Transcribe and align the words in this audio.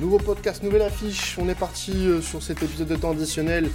Nouveau 0.00 0.18
podcast, 0.18 0.62
nouvelle 0.62 0.82
affiche. 0.82 1.36
On 1.38 1.48
est 1.48 1.58
parti 1.58 1.90
euh, 1.90 2.20
sur 2.20 2.40
cet 2.40 2.62
épisode 2.62 2.86
de 2.86 2.94
temps 2.94 3.10
additionnel. 3.10 3.68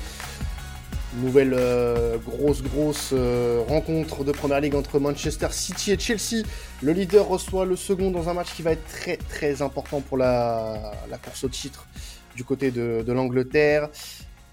Nouvelle 1.17 1.53
euh, 1.53 2.17
grosse, 2.17 2.63
grosse 2.63 3.09
euh, 3.11 3.61
rencontre 3.67 4.23
de 4.23 4.31
Première 4.31 4.61
Ligue 4.61 4.75
entre 4.75 4.99
Manchester 4.99 5.49
City 5.51 5.91
et 5.91 5.99
Chelsea. 5.99 6.45
Le 6.81 6.93
leader 6.93 7.27
reçoit 7.27 7.65
le 7.65 7.75
second 7.75 8.09
dans 8.09 8.29
un 8.29 8.35
match 8.35 8.53
qui 8.55 8.61
va 8.61 8.71
être 8.71 8.87
très, 8.87 9.17
très 9.17 9.61
important 9.61 9.99
pour 9.99 10.17
la, 10.17 10.93
course 11.21 11.43
au 11.43 11.49
titre 11.49 11.87
du 12.37 12.45
côté 12.45 12.71
de, 12.71 13.03
de 13.05 13.11
l'Angleterre. 13.11 13.89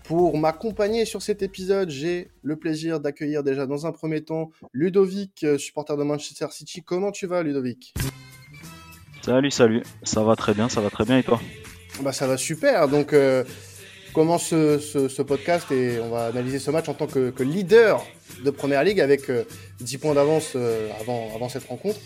Pour 0.02 0.36
m'accompagner 0.38 1.04
sur 1.04 1.22
cet 1.22 1.40
épisode, 1.40 1.88
j'ai 1.88 2.32
le 2.42 2.56
plaisir 2.56 2.98
d'accueillir 2.98 3.44
déjà 3.44 3.66
dans 3.66 3.86
un 3.86 3.92
premier 3.92 4.22
temps 4.22 4.50
Ludovic, 4.72 5.46
supporter 5.56 5.96
de 5.96 6.02
Manchester 6.02 6.48
City. 6.50 6.82
Comment 6.82 7.12
tu 7.12 7.28
vas, 7.28 7.44
Ludovic? 7.44 7.94
Salut, 9.22 9.52
salut. 9.52 9.82
Ça 10.02 10.24
va 10.24 10.34
très 10.34 10.52
bien, 10.52 10.68
ça 10.68 10.80
va 10.80 10.90
très 10.90 11.04
bien 11.04 11.18
et 11.18 11.22
toi? 11.22 11.38
Bah, 12.02 12.12
Ça 12.12 12.26
va 12.26 12.36
super. 12.36 12.88
Donc, 12.88 13.12
euh, 13.12 13.44
commence 14.12 14.48
ce, 14.48 15.22
podcast 15.22 15.70
et 15.70 16.00
on 16.00 16.10
va 16.10 16.26
analyser 16.26 16.58
ce 16.58 16.70
match 16.70 16.88
en 16.88 16.94
tant 16.94 17.06
que, 17.06 17.32
leader 17.42 18.04
de 18.44 18.50
Première 18.50 18.82
Ligue 18.84 19.00
avec 19.00 19.30
10 19.80 19.94
euh, 19.94 19.98
points 19.98 20.14
d'avance 20.14 20.52
euh, 20.56 20.88
avant, 21.00 21.30
avant 21.34 21.48
cette 21.48 21.66
rencontre. 21.68 21.98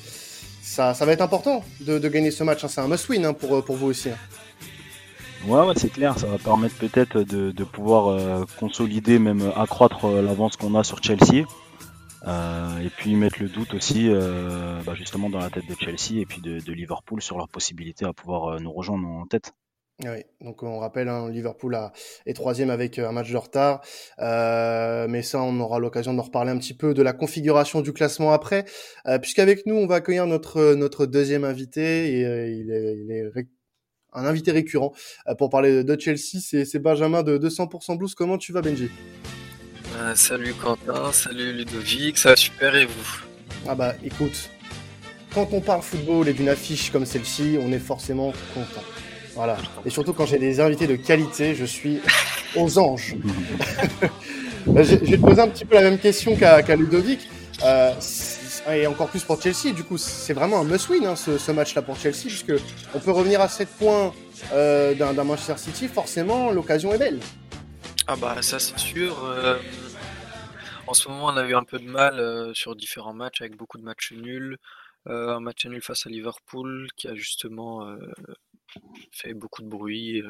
Ça, 0.62 0.92
va 0.92 1.12
être 1.12 1.22
important 1.22 1.64
de, 1.80 1.98
gagner 2.08 2.30
ce 2.30 2.44
match. 2.44 2.64
Hein. 2.64 2.68
C'est 2.68 2.80
un 2.80 2.88
must-win 2.88 3.24
hein, 3.24 3.32
pour, 3.32 3.64
pour 3.64 3.76
vous 3.76 3.86
aussi. 3.86 4.10
Hein. 4.10 4.16
Ouais, 5.46 5.60
ouais 5.66 5.74
c'est 5.76 5.90
clair. 5.90 6.18
Ça 6.18 6.26
va 6.26 6.38
permettre 6.38 6.74
peut-être 6.76 7.22
de, 7.22 7.52
de, 7.52 7.64
pouvoir 7.64 8.46
consolider, 8.58 9.18
même 9.18 9.52
accroître 9.56 10.08
l'avance 10.08 10.56
qu'on 10.56 10.74
a 10.74 10.82
sur 10.82 11.02
Chelsea. 11.02 11.46
Et 12.26 12.90
puis 12.96 13.14
mettre 13.14 13.40
le 13.40 13.48
doute 13.48 13.74
aussi 13.74 14.08
bah, 14.84 14.94
justement 14.94 15.28
dans 15.28 15.38
la 15.38 15.50
tête 15.50 15.68
de 15.68 15.76
Chelsea 15.78 16.20
et 16.20 16.26
puis 16.26 16.40
de, 16.40 16.72
Liverpool 16.72 17.20
sur 17.20 17.36
leur 17.36 17.48
possibilité 17.48 18.06
à 18.06 18.12
pouvoir 18.12 18.58
nous 18.60 18.72
rejoindre 18.72 19.06
en 19.06 19.26
tête. 19.26 19.52
Oui, 20.02 20.24
donc 20.40 20.64
on 20.64 20.78
rappelle, 20.78 21.08
hein, 21.08 21.30
Liverpool 21.30 21.74
a, 21.76 21.92
est 22.26 22.34
troisième 22.34 22.68
avec 22.68 22.98
un 22.98 23.12
match 23.12 23.30
de 23.30 23.36
retard, 23.36 23.80
mais 24.18 25.22
ça 25.22 25.40
on 25.40 25.60
aura 25.60 25.78
l'occasion 25.78 26.12
d'en 26.14 26.22
reparler 26.22 26.50
un 26.50 26.58
petit 26.58 26.74
peu 26.74 26.94
de 26.94 27.02
la 27.02 27.12
configuration 27.12 27.80
du 27.80 27.92
classement 27.92 28.32
après, 28.32 28.64
puisqu'avec 29.22 29.66
nous 29.66 29.76
on 29.76 29.86
va 29.86 29.96
accueillir 29.96 30.26
notre 30.26 30.74
notre 30.74 31.06
deuxième 31.06 31.44
invité 31.44 32.08
et 32.08 32.50
il 32.50 32.72
est, 32.72 32.96
il 32.96 33.12
est 33.12 33.46
un 34.12 34.26
invité 34.26 34.50
récurrent 34.50 34.92
pour 35.38 35.48
parler 35.48 35.84
de 35.84 36.00
Chelsea, 36.00 36.40
c'est 36.40 36.78
Benjamin 36.80 37.22
de 37.22 37.38
200% 37.38 37.96
Blues. 37.96 38.14
Comment 38.16 38.38
tu 38.38 38.52
vas 38.52 38.62
Benji? 38.62 38.90
Euh, 39.96 40.14
salut 40.16 40.54
Quentin, 40.54 41.12
salut 41.12 41.52
Ludovic, 41.52 42.18
ça 42.18 42.30
va 42.30 42.36
super 42.36 42.74
et 42.74 42.84
vous? 42.84 43.22
Ah 43.68 43.76
bah 43.76 43.94
écoute, 44.02 44.50
quand 45.32 45.48
on 45.52 45.60
parle 45.60 45.82
football 45.82 46.28
et 46.28 46.32
d'une 46.32 46.48
affiche 46.48 46.90
comme 46.90 47.06
celle-ci, 47.06 47.58
on 47.60 47.70
est 47.70 47.78
forcément 47.78 48.32
content. 48.54 48.82
Voilà. 49.34 49.56
Et 49.84 49.90
surtout 49.90 50.12
quand 50.12 50.26
j'ai 50.26 50.38
des 50.38 50.60
invités 50.60 50.86
de 50.86 50.96
qualité, 50.96 51.54
je 51.54 51.64
suis 51.64 52.00
aux 52.56 52.78
anges. 52.78 53.16
je, 54.66 54.72
vais 54.72 55.16
te 55.16 55.20
poser 55.20 55.40
un 55.40 55.48
petit 55.48 55.64
peu 55.64 55.74
la 55.74 55.82
même 55.82 55.98
question 55.98 56.36
qu'à 56.36 56.76
Ludovic. 56.76 57.28
Euh, 57.62 57.92
et 58.72 58.86
encore 58.86 59.08
plus 59.08 59.22
pour 59.22 59.40
Chelsea. 59.40 59.74
Du 59.74 59.84
coup, 59.84 59.98
c'est 59.98 60.32
vraiment 60.32 60.60
un 60.60 60.64
must-win 60.64 61.04
hein, 61.06 61.16
ce, 61.16 61.52
match-là 61.52 61.82
pour 61.82 61.96
Chelsea, 61.96 62.26
puisque 62.26 62.52
on 62.94 62.98
peut 62.98 63.10
revenir 63.10 63.40
à 63.40 63.48
7 63.48 63.68
points 63.68 64.12
euh, 64.52 64.94
d'un 64.94 65.12
Manchester 65.24 65.58
City. 65.58 65.88
Forcément, 65.88 66.50
l'occasion 66.50 66.92
est 66.94 66.98
belle. 66.98 67.20
Ah 68.06 68.16
bah 68.16 68.36
ça 68.42 68.58
c'est 68.58 68.78
sûr. 68.78 69.16
En 70.86 70.92
ce 70.92 71.08
moment, 71.08 71.26
on 71.26 71.36
a 71.36 71.46
eu 71.46 71.54
un 71.54 71.64
peu 71.64 71.78
de 71.78 71.88
mal 71.88 72.20
euh, 72.20 72.52
sur 72.52 72.76
différents 72.76 73.14
matchs 73.14 73.40
avec 73.40 73.56
beaucoup 73.56 73.78
de 73.78 73.82
matchs 73.82 74.12
nuls. 74.12 74.58
Euh, 75.06 75.34
un 75.34 75.40
match 75.40 75.64
nul 75.66 75.82
face 75.82 76.06
à 76.06 76.10
Liverpool 76.10 76.88
qui 76.96 77.08
a 77.08 77.14
justement 77.14 77.86
euh, 77.86 77.96
fait 79.12 79.34
beaucoup 79.34 79.62
de 79.62 79.68
bruit, 79.68 80.22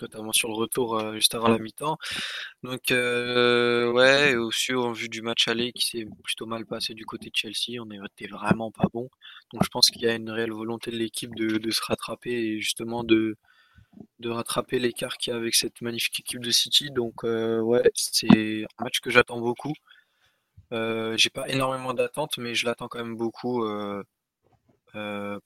notamment 0.00 0.32
sur 0.32 0.48
le 0.48 0.54
retour 0.54 1.14
juste 1.14 1.34
avant 1.34 1.48
la 1.48 1.58
mi-temps. 1.58 1.98
Donc, 2.62 2.82
ouais, 2.90 4.32
et 4.32 4.36
aussi 4.36 4.74
en 4.74 4.92
vue 4.92 5.08
du 5.08 5.22
match 5.22 5.48
aller 5.48 5.72
qui 5.72 5.86
s'est 5.86 6.06
plutôt 6.24 6.46
mal 6.46 6.66
passé 6.66 6.94
du 6.94 7.04
côté 7.06 7.30
de 7.30 7.36
Chelsea, 7.36 7.80
on 7.80 7.86
n'était 7.86 8.28
vraiment 8.28 8.70
pas 8.70 8.88
bon. 8.92 9.08
Donc, 9.52 9.64
je 9.64 9.68
pense 9.68 9.90
qu'il 9.90 10.02
y 10.02 10.06
a 10.08 10.14
une 10.14 10.30
réelle 10.30 10.52
volonté 10.52 10.90
de 10.90 10.96
l'équipe 10.96 11.34
de, 11.34 11.58
de, 11.58 11.70
se 11.70 11.82
rattraper 11.82 12.30
et 12.32 12.60
justement 12.60 13.04
de, 13.04 13.36
de 14.18 14.30
rattraper 14.30 14.78
l'écart 14.78 15.16
qu'il 15.18 15.32
y 15.32 15.34
a 15.34 15.38
avec 15.38 15.54
cette 15.54 15.80
magnifique 15.80 16.20
équipe 16.20 16.40
de 16.40 16.50
City. 16.50 16.90
Donc 16.90 17.24
euh, 17.24 17.60
ouais, 17.60 17.90
c'est 17.94 18.64
un 18.78 18.84
match 18.84 19.00
que 19.00 19.10
j'attends 19.10 19.40
beaucoup. 19.40 19.72
Euh, 20.72 21.16
j'ai 21.16 21.30
pas 21.30 21.48
énormément 21.48 21.94
d'attentes, 21.94 22.38
mais 22.38 22.54
je 22.54 22.66
l'attends 22.66 22.88
quand 22.88 23.00
même 23.00 23.16
beaucoup 23.16 23.64
euh, 23.64 24.02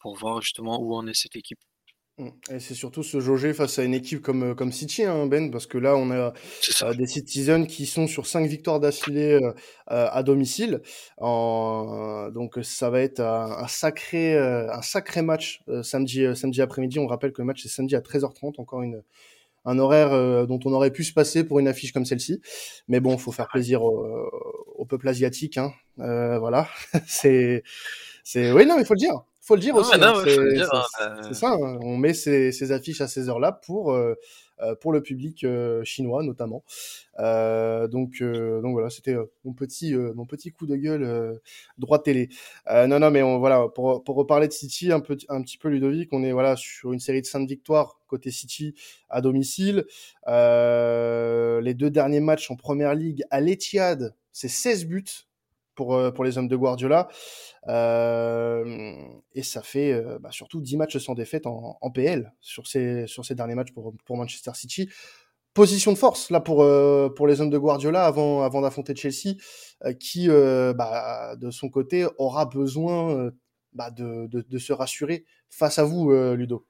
pour 0.01 0.17
voir 0.17 0.43
justement 0.43 0.81
où 0.81 0.95
en 0.95 1.07
est 1.07 1.15
cette 1.15 1.37
équipe. 1.37 1.61
Mmh. 2.17 2.29
Et 2.53 2.61
c'est 2.61 2.75
surtout 2.75 3.03
se 3.03 3.19
jauger 3.19 3.53
face 3.55 3.81
à 3.81 3.83
une 3.83 3.93
équipe 3.93 4.23
comme, 4.23 4.53
euh, 4.53 4.55
comme 4.55 4.71
City, 4.71 5.03
hein, 5.03 5.27
Ben, 5.27 5.51
parce 5.51 5.67
que 5.67 5.79
là, 5.79 5.97
on 5.97 6.13
a 6.13 6.33
euh, 6.83 6.95
des 6.95 7.09
Citizens 7.09 7.67
qui 7.67 7.87
sont 7.87 8.07
sur 8.07 8.27
cinq 8.27 8.47
victoires 8.47 8.79
d'affilée 8.79 9.33
euh, 9.43 9.53
à 9.89 10.23
domicile. 10.23 10.81
En, 11.19 12.31
donc, 12.33 12.61
ça 12.63 12.89
va 12.91 13.01
être 13.01 13.19
un, 13.19 13.67
sacré, 13.67 14.39
un 14.39 14.83
sacré 14.83 15.23
match 15.23 15.65
samedi, 15.83 16.25
samedi 16.37 16.63
après-midi. 16.63 17.01
On 17.01 17.09
rappelle 17.09 17.33
que 17.33 17.43
le 17.43 17.47
match 17.47 17.65
est 17.67 17.69
samedi 17.69 17.97
à 17.97 18.01
13h30, 18.01 18.61
encore 18.61 18.83
une, 18.83 19.03
un 19.65 19.79
horaire 19.79 20.47
dont 20.47 20.61
on 20.65 20.73
aurait 20.73 20.93
pu 20.93 21.03
se 21.05 21.13
passer 21.13 21.43
pour 21.45 21.59
une 21.59 21.69
affiche 21.69 21.93
comme 21.93 22.05
celle-ci. 22.05 22.41
Mais 22.89 23.01
bon, 23.01 23.19
faut 23.19 23.33
faire 23.33 23.49
plaisir 23.49 23.83
au, 23.83 24.85
peuple 24.89 25.09
asiatique. 25.09 25.59
Hein. 25.59 25.73
voilà, 25.97 26.69
c'est, 27.07 27.65
c'est, 28.23 28.53
oui, 28.53 28.67
non, 28.67 28.79
il 28.79 28.85
faut 28.85 28.95
le 28.95 29.01
dire 29.01 29.25
faut 29.45 29.57
le 29.57 29.61
dire 29.61 29.75
aussi. 29.77 29.91
c'est 31.23 31.35
ça. 31.35 31.51
Hein. 31.51 31.79
On 31.83 31.97
met 31.97 32.15
ces, 32.15 32.73
affiches 32.73 33.03
à 33.03 33.09
ces 33.09 33.29
heures-là 33.29 33.53
pour 33.53 33.93
euh, 33.93 34.15
euh, 34.63 34.75
pour 34.77 34.93
le 34.93 35.03
public 35.03 35.45
euh, 35.45 35.85
chinois 35.85 36.23
notamment. 36.23 36.65
donc 37.19 38.23
donc 38.23 38.73
voilà, 38.73 38.89
c'était 38.89 39.17
mon 39.45 39.53
petit 39.53 39.95
mon 39.95 40.25
petit 40.25 40.51
coup 40.51 40.67
de 40.67 40.77
gueule 40.77 41.41
droit 41.77 42.03
télé. 42.03 42.31
non 42.67 42.99
non 42.99 43.11
mais 43.11 43.23
on, 43.23 43.39
voilà 43.39 43.69
pour 43.69 44.03
pour 44.03 44.17
reparler 44.17 44.49
de 44.49 44.53
City 44.53 44.93
un 44.93 45.01
peu 45.01 45.17
un 45.29 45.43
petit 45.43 45.59
peu 45.59 45.69
Ludovic, 45.69 46.09
on 46.13 46.23
est 46.25 46.33
voilà 46.33 46.57
sur 46.57 46.93
une 46.93 47.01
série 47.01 47.21
de 47.21 47.27
cinq 47.27 47.47
victoires 47.47 48.01
côté 48.07 48.31
City 48.31 48.75
à 49.11 49.21
domicile. 49.21 49.85
les 50.27 51.75
deux 51.75 51.91
derniers 51.91 52.21
matchs 52.21 52.51
en 52.51 52.57
première 52.57 52.95
ligue 52.95 53.23
à 53.31 53.41
l'Etihad, 53.41 54.15
c'est 54.33 54.49
16 54.49 54.87
buts 54.87 55.27
pour, 55.75 55.95
euh, 55.95 56.11
pour 56.11 56.25
les 56.25 56.39
hommes 56.39 56.49
de 56.49 56.57
Guardiola. 56.57 57.09
Euh, 57.69 58.95
et 59.35 59.43
ça 59.43 59.63
fait 59.63 59.93
euh, 59.93 60.19
bah, 60.21 60.31
surtout 60.33 60.61
10 60.61 60.77
matchs 60.77 60.99
sans 60.99 61.15
défaite 61.15 61.47
en, 61.47 61.91
PL 61.91 62.33
sur 62.41 62.67
ces, 62.67 63.07
sur 63.07 63.25
ces 63.25 63.35
derniers 63.35 63.55
matchs 63.55 63.73
pour, 63.73 63.95
pour 64.05 64.17
Manchester 64.17 64.53
City. 64.55 64.89
Position 65.55 65.93
de 65.93 65.99
force 65.99 66.31
là 66.31 66.41
pour, 66.41 66.67
pour 67.15 67.27
les 67.29 67.41
hommes 67.41 67.51
de 67.51 67.59
Guardiola 67.59 68.07
avant, 68.07 68.43
avant 68.43 68.61
d'affronter 68.61 68.97
Chelsea, 68.97 69.37
qui 70.01 70.27
bah, 70.27 71.37
de 71.37 71.53
son 71.53 71.69
côté 71.69 72.09
aura 72.19 72.47
besoin 72.47 73.31
bah, 73.73 73.93
de, 73.93 74.27
de, 74.27 74.59
se 74.59 74.73
rassurer 74.73 75.25
face 75.51 75.79
à 75.79 75.85
vous, 75.85 76.11
Ludo. 76.35 76.67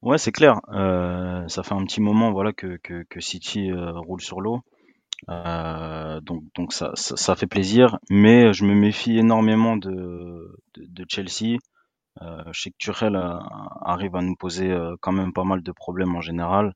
Ouais, 0.00 0.16
c'est 0.16 0.32
clair. 0.32 0.62
ça 0.68 1.62
fait 1.62 1.74
un 1.74 1.84
petit 1.84 2.00
moment 2.00 2.32
voilà 2.32 2.54
que, 2.54 2.78
que 2.78 3.20
City 3.20 3.72
roule 3.74 4.22
sur 4.22 4.40
l'eau. 4.40 4.62
Euh, 5.28 6.20
donc 6.20 6.44
donc 6.54 6.72
ça, 6.72 6.92
ça, 6.94 7.36
fait 7.36 7.46
plaisir, 7.46 7.98
mais 8.08 8.52
je 8.52 8.64
me 8.64 8.74
méfie 8.74 9.18
énormément 9.18 9.76
de, 9.76 10.56
de, 10.76 11.04
Chelsea. 11.08 11.58
Euh, 12.22 12.42
je 12.52 12.60
sais 12.62 12.70
que 12.70 12.76
Tuchel 12.78 13.16
arrive 13.82 14.16
à 14.16 14.22
nous 14.22 14.36
poser 14.36 14.70
euh, 14.70 14.96
quand 15.00 15.12
même 15.12 15.32
pas 15.32 15.44
mal 15.44 15.62
de 15.62 15.72
problèmes 15.72 16.14
en 16.16 16.20
général. 16.20 16.74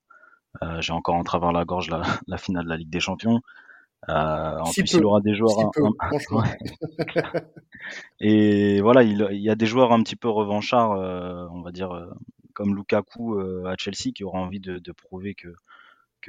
Euh, 0.63 0.81
J'ai 0.81 0.93
encore 0.93 1.15
en 1.15 1.25
travers 1.25 1.53
la 1.53 1.65
gorge 1.65 1.89
la, 1.89 2.03
la, 2.27 2.37
finale 2.37 2.65
de 2.65 2.69
la 2.71 2.77
Ligue 2.77 2.91
des 2.91 3.01
Champions. 3.01 3.41
Euh, 4.09 4.59
en 4.59 4.71
plus, 4.71 4.93
il 4.93 5.05
aura 5.05 5.21
des 5.21 5.35
joueurs. 5.35 5.71
Et 8.21 8.81
voilà, 8.81 9.05
il, 9.05 9.27
il, 9.31 9.41
y 9.41 9.51
a 9.51 9.55
des 9.55 9.67
joueurs 9.67 9.93
un 9.93 10.03
petit 10.03 10.17
peu 10.17 10.29
revanchards, 10.29 10.91
on 11.53 11.63
va 11.63 11.71
dire, 11.71 12.09
comme 12.53 12.75
Lukaku 12.75 13.39
à 13.67 13.77
Chelsea, 13.79 14.13
qui 14.13 14.25
aura 14.25 14.41
envie 14.41 14.61
de, 14.61 14.79
de 14.79 14.93
prouver 14.93 15.35
que 15.35 15.55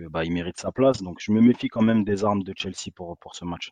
bah, 0.02 0.26
il 0.26 0.32
mérite 0.32 0.60
sa 0.60 0.72
place. 0.72 1.02
Donc 1.02 1.18
je 1.20 1.32
me 1.32 1.42
méfie 1.42 1.68
quand 1.68 1.82
même 1.82 2.04
des 2.04 2.24
armes 2.24 2.44
de 2.44 2.54
Chelsea 2.56 2.92
pour, 2.96 3.18
pour 3.18 3.36
ce 3.36 3.46
match. 3.46 3.72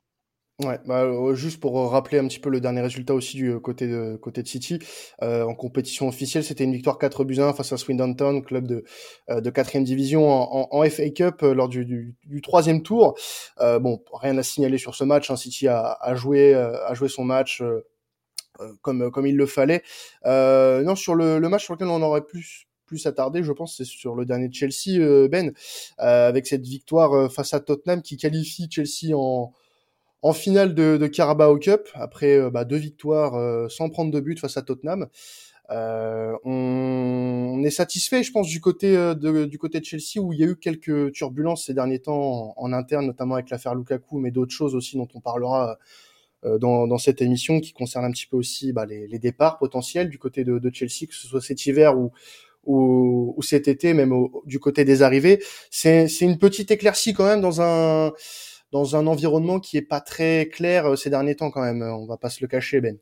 Ouais, 0.64 0.80
bah, 0.86 1.02
euh, 1.06 1.34
juste 1.34 1.60
pour 1.60 1.90
rappeler 1.90 2.20
un 2.20 2.28
petit 2.28 2.40
peu 2.40 2.50
le 2.50 2.62
dernier 2.62 2.82
résultat 2.82 3.16
aussi 3.16 3.36
du 3.38 3.60
côté 3.60 3.88
de, 3.88 4.16
côté 4.18 4.44
de 4.44 4.48
City, 4.48 4.78
euh, 5.24 5.44
en 5.44 5.56
compétition 5.56 6.08
officielle, 6.08 6.44
c'était 6.44 6.66
une 6.66 6.74
victoire 6.74 7.00
4 7.00 7.24
buts 7.24 7.40
1 7.40 7.54
face 7.54 7.74
à 7.74 7.78
Swindon 7.78 8.14
Town, 8.14 8.44
club 8.44 8.68
de, 8.68 8.84
euh, 9.32 9.42
de 9.42 9.50
4 9.50 9.80
division 9.80 10.30
en, 10.30 10.68
en, 10.70 10.90
FA 10.90 11.10
Cup 11.10 11.42
lors 11.42 11.68
du, 11.68 11.86
du, 11.86 12.42
troisième 12.42 12.84
tour. 12.84 13.18
bon, 13.60 14.04
rien 14.14 14.38
à 14.38 14.44
signaler 14.44 14.78
sur 14.78 14.94
ce 14.94 15.04
match, 15.04 15.32
hein. 15.32 15.36
City 15.36 15.68
a, 15.68 15.98
a, 16.00 16.14
joué, 16.14 16.54
a 16.54 16.94
joué 16.94 17.10
son 17.10 17.24
match 17.24 17.64
comme, 18.82 19.10
comme 19.10 19.26
il 19.26 19.38
le 19.38 19.46
fallait. 19.48 19.82
non, 20.26 20.96
sur 20.96 21.16
le, 21.16 21.40
le 21.40 21.50
match 21.50 21.64
sur 21.64 21.74
lequel 21.74 21.88
on 21.88 22.02
aurait 22.04 22.26
plus 22.26 22.68
plus 22.92 23.00
s'attarder, 23.00 23.42
je 23.42 23.54
pense, 23.54 23.78
c'est 23.78 23.86
sur 23.86 24.16
le 24.16 24.26
dernier 24.26 24.52
Chelsea, 24.52 25.00
euh, 25.00 25.30
Ben, 25.30 25.54
euh, 26.02 26.28
avec 26.28 26.46
cette 26.46 26.68
victoire 26.68 27.14
euh, 27.14 27.30
face 27.30 27.54
à 27.54 27.62
Tottenham 27.62 28.02
qui 28.02 28.18
qualifie 28.18 28.68
Chelsea 28.70 29.16
en, 29.16 29.54
finale 30.34 30.76
de, 30.76 30.98
de 30.98 31.08
Carabao 31.08 31.58
Cup 31.58 31.88
après 31.94 32.52
bah, 32.52 32.66
deux 32.66 32.76
victoires 32.76 33.70
sans 33.72 33.90
prendre 33.90 34.12
de 34.12 34.20
but 34.20 34.40
face 34.40 34.58
à 34.58 34.62
Tottenham. 34.62 35.08
On, 35.70 37.62
est 37.64 37.72
satisfait, 37.72 38.24
je 38.24 38.32
pense, 38.32 38.48
du 38.48 38.60
côté 38.60 38.94
de, 38.94 39.46
du 39.46 39.58
côté 39.58 39.80
de 39.80 39.86
Chelsea 39.86 40.20
où 40.20 40.34
il 40.34 40.40
y 40.40 40.44
a 40.44 40.48
eu 40.48 40.58
quelques 40.58 41.14
turbulences 41.14 41.66
ces 41.66 41.74
derniers 41.74 42.00
temps 42.00 42.54
en, 42.56 42.74
interne, 42.74 43.08
notamment 43.08 43.36
avec 43.36 43.50
l'affaire 43.50 43.74
Lukaku, 43.74 44.20
mais 44.20 44.32
d'autres 44.32 44.54
choses 44.54 44.76
aussi 44.76 44.98
dont 44.98 45.08
on 45.16 45.22
parlera 45.22 45.80
dans, 46.44 46.98
cette 46.98 47.22
émission 47.24 47.60
qui 47.60 47.74
concerne 47.74 48.06
un 48.06 48.12
petit 48.12 48.28
peu 48.28 48.38
aussi 48.38 48.74
bah, 48.74 48.86
les, 48.86 49.08
les, 49.08 49.20
départs 49.20 49.58
potentiels 49.58 50.10
du 50.10 50.20
côté 50.20 50.44
de, 50.44 50.60
de, 50.60 50.72
Chelsea, 50.72 51.08
que 51.08 51.16
ce 51.16 51.26
soit 51.28 51.42
cet 51.42 51.66
hiver 51.66 51.98
ou, 51.98 52.12
ou, 52.66 53.38
cet 53.42 53.68
été, 53.68 53.94
même 53.94 54.14
du 54.46 54.60
côté 54.60 54.86
des 54.86 55.02
arrivées. 55.02 55.44
C'est 55.72 56.08
une 56.22 56.38
petite 56.38 56.72
éclaircie 56.72 57.14
quand 57.14 57.26
même 57.26 57.42
dans 57.42 57.62
un 57.62 58.14
dans 58.72 58.96
un 58.96 59.08
environnement 59.08 59.60
qui 59.60 59.78
est 59.78 59.82
pas 59.82 60.02
très 60.02 60.48
clair 60.48 60.86
euh, 60.86 60.96
ces 60.96 61.10
derniers 61.10 61.36
temps 61.36 61.52
quand 61.52 61.62
même. 61.62 61.82
On 61.82 62.06
va 62.06 62.18
pas 62.18 62.30
se 62.30 62.40
le 62.42 62.48
cacher, 62.48 62.82
Ben. 62.82 62.98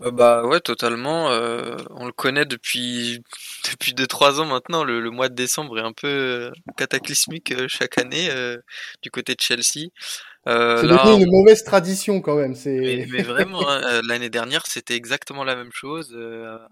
Euh, 0.00 0.10
bah 0.10 0.46
ouais, 0.46 0.60
totalement. 0.60 1.30
Euh, 1.30 1.76
on 1.90 2.06
le 2.06 2.12
connaît 2.12 2.46
depuis 2.46 3.22
depuis 3.70 3.92
deux 3.92 4.06
trois 4.06 4.40
ans 4.40 4.46
maintenant. 4.46 4.82
Le, 4.84 5.10
mois 5.10 5.28
de 5.28 5.34
décembre 5.34 5.78
est 5.78 5.82
un 5.82 5.92
peu 5.92 6.52
cataclysmique 6.76 7.52
chaque 7.68 7.98
année 7.98 8.28
du 9.02 9.10
côté 9.10 9.34
de 9.34 9.40
Chelsea. 9.40 9.90
Euh, 10.46 10.76
c'est 10.80 10.88
devenu 10.88 11.24
une 11.24 11.30
mauvaise 11.30 11.64
tradition 11.64 12.20
quand 12.20 12.36
même. 12.36 12.54
C'est. 12.54 13.06
Mais, 13.10 13.22
vraiment, 13.22 13.68
hein, 13.68 14.00
l'année 14.06 14.30
dernière, 14.30 14.66
c'était 14.66 14.94
exactement 14.94 15.44
la 15.44 15.56
même 15.56 15.72
chose 15.72 16.16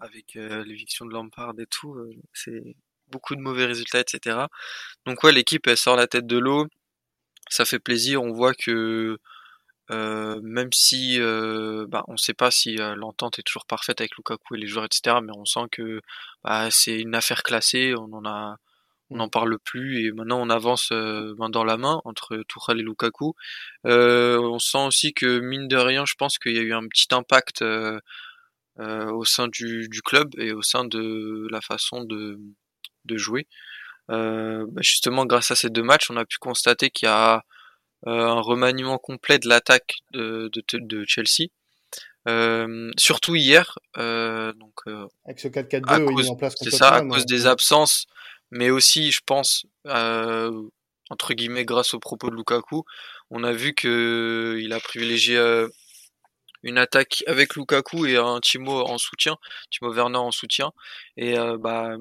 avec 0.00 0.34
l'éviction 0.34 1.06
de 1.06 1.12
Lampard 1.12 1.54
et 1.58 1.66
tout. 1.66 1.96
c'est 2.32 2.62
beaucoup 3.08 3.36
de 3.36 3.40
mauvais 3.40 3.66
résultats, 3.66 4.00
etc. 4.00 4.46
Donc 5.06 5.22
ouais, 5.22 5.32
l'équipe 5.32 5.66
elle 5.66 5.76
sort 5.76 5.96
la 5.96 6.06
tête 6.06 6.26
de 6.26 6.38
l'eau 6.38 6.66
ça 7.52 7.64
fait 7.64 7.78
plaisir. 7.78 8.22
On 8.22 8.32
voit 8.32 8.54
que 8.54 9.18
euh, 9.90 10.40
même 10.42 10.70
si 10.72 11.20
euh, 11.20 11.86
bah, 11.88 12.04
on 12.08 12.12
ne 12.12 12.16
sait 12.16 12.34
pas 12.34 12.50
si 12.50 12.78
euh, 12.80 12.94
l'entente 12.96 13.38
est 13.38 13.42
toujours 13.42 13.66
parfaite 13.66 14.00
avec 14.00 14.16
Lukaku 14.16 14.54
et 14.56 14.58
les 14.58 14.66
joueurs, 14.66 14.86
etc. 14.86 15.18
Mais 15.22 15.32
on 15.36 15.44
sent 15.44 15.66
que 15.72 16.00
bah, 16.44 16.68
c'est 16.70 16.98
une 16.98 17.14
affaire 17.14 17.42
classée. 17.42 17.94
On 17.96 18.12
en 18.14 18.24
a, 18.26 18.56
on 19.12 19.16
n'en 19.16 19.28
parle 19.28 19.58
plus 19.58 20.04
et 20.04 20.12
maintenant 20.12 20.40
on 20.40 20.50
avance 20.50 20.90
main 20.90 21.50
dans 21.50 21.64
la 21.64 21.76
main 21.76 22.00
entre 22.04 22.42
Tuchel 22.48 22.80
et 22.80 22.82
Lukaku. 22.82 23.34
on 23.84 24.58
sent 24.58 24.86
aussi 24.86 25.12
que 25.14 25.38
mine 25.40 25.68
de 25.68 25.76
rien, 25.76 26.04
je 26.06 26.14
pense 26.18 26.38
qu'il 26.38 26.54
y 26.54 26.58
a 26.58 26.62
eu 26.62 26.72
un 26.72 26.86
petit 26.88 27.08
impact 27.12 27.64
au 28.78 29.24
sein 29.24 29.48
du, 29.48 29.88
du, 29.88 30.02
club 30.02 30.30
et 30.38 30.52
au 30.52 30.62
sein 30.62 30.84
de 30.84 31.46
la 31.50 31.60
façon 31.60 32.04
de, 32.04 32.38
de 33.04 33.16
jouer. 33.16 33.46
Euh, 34.10 34.66
bah, 34.68 34.82
justement, 34.82 35.26
grâce 35.26 35.50
à 35.50 35.56
ces 35.56 35.70
deux 35.70 35.82
matchs, 35.82 36.10
on 36.10 36.16
a 36.16 36.24
pu 36.24 36.38
constater 36.38 36.90
qu'il 36.90 37.06
y 37.06 37.10
a 37.10 37.42
euh, 38.06 38.10
un 38.10 38.40
remaniement 38.40 38.98
complet 38.98 39.38
de 39.38 39.48
l'attaque 39.48 39.98
de, 40.12 40.50
de, 40.72 41.04
Chelsea. 41.06 41.48
Euh, 42.28 42.90
surtout 42.96 43.34
hier, 43.34 43.78
donc 43.96 44.74
avec 45.24 45.40
ce 45.40 45.48
4-4-2 45.48 46.28
en 46.28 46.36
place. 46.36 46.54
C'est 46.56 46.70
ça, 46.70 46.96
à 46.96 47.02
cause 47.02 47.26
des 47.26 47.46
absences, 47.46 48.06
mais 48.52 48.70
aussi, 48.70 49.10
je 49.10 49.20
pense, 49.26 49.66
entre 49.84 51.34
guillemets, 51.34 51.64
grâce 51.64 51.94
aux 51.94 52.00
propos 52.00 52.30
de 52.30 52.36
Lukaku, 52.36 52.84
on 53.30 53.42
a 53.44 53.52
vu 53.52 53.74
que 53.74 54.58
il 54.60 54.72
a 54.72 54.80
privilégié 54.80 55.38
une 56.62 56.78
attaque 56.78 57.24
avec 57.26 57.56
Lukaku 57.56 58.06
et 58.06 58.16
un 58.16 58.38
Timo 58.40 58.86
en 58.86 58.98
soutien, 58.98 59.36
Timo 59.70 59.92
Werner 59.92 60.18
en 60.18 60.30
soutien, 60.30 60.70
et 61.16 61.34
bah 61.58 61.96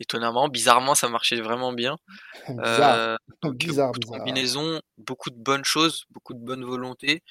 étonnamment, 0.00 0.48
bizarrement, 0.48 0.94
ça 0.94 1.08
marchait 1.08 1.40
vraiment 1.40 1.72
bien. 1.72 1.96
bizarre. 2.48 2.94
Euh, 2.98 3.16
bizarre, 3.52 3.92
beaucoup 3.92 4.00
de 4.00 4.18
combinaisons, 4.18 4.80
beaucoup 4.98 5.30
de 5.30 5.36
bonnes 5.36 5.64
choses, 5.64 6.04
beaucoup 6.10 6.34
de 6.34 6.40
bonne 6.40 6.64
volonté. 6.64 7.22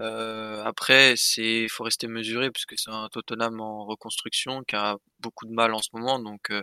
Euh, 0.00 0.62
après, 0.64 1.14
c'est 1.16 1.66
faut 1.68 1.82
rester 1.84 2.06
mesuré 2.06 2.50
parce 2.50 2.66
que 2.66 2.76
c'est 2.76 2.90
un 2.90 3.08
Tottenham 3.08 3.60
en 3.60 3.84
reconstruction 3.84 4.62
qui 4.62 4.76
a 4.76 4.96
beaucoup 5.18 5.46
de 5.46 5.52
mal 5.52 5.74
en 5.74 5.80
ce 5.80 5.88
moment, 5.92 6.20
donc 6.20 6.50
euh, 6.50 6.62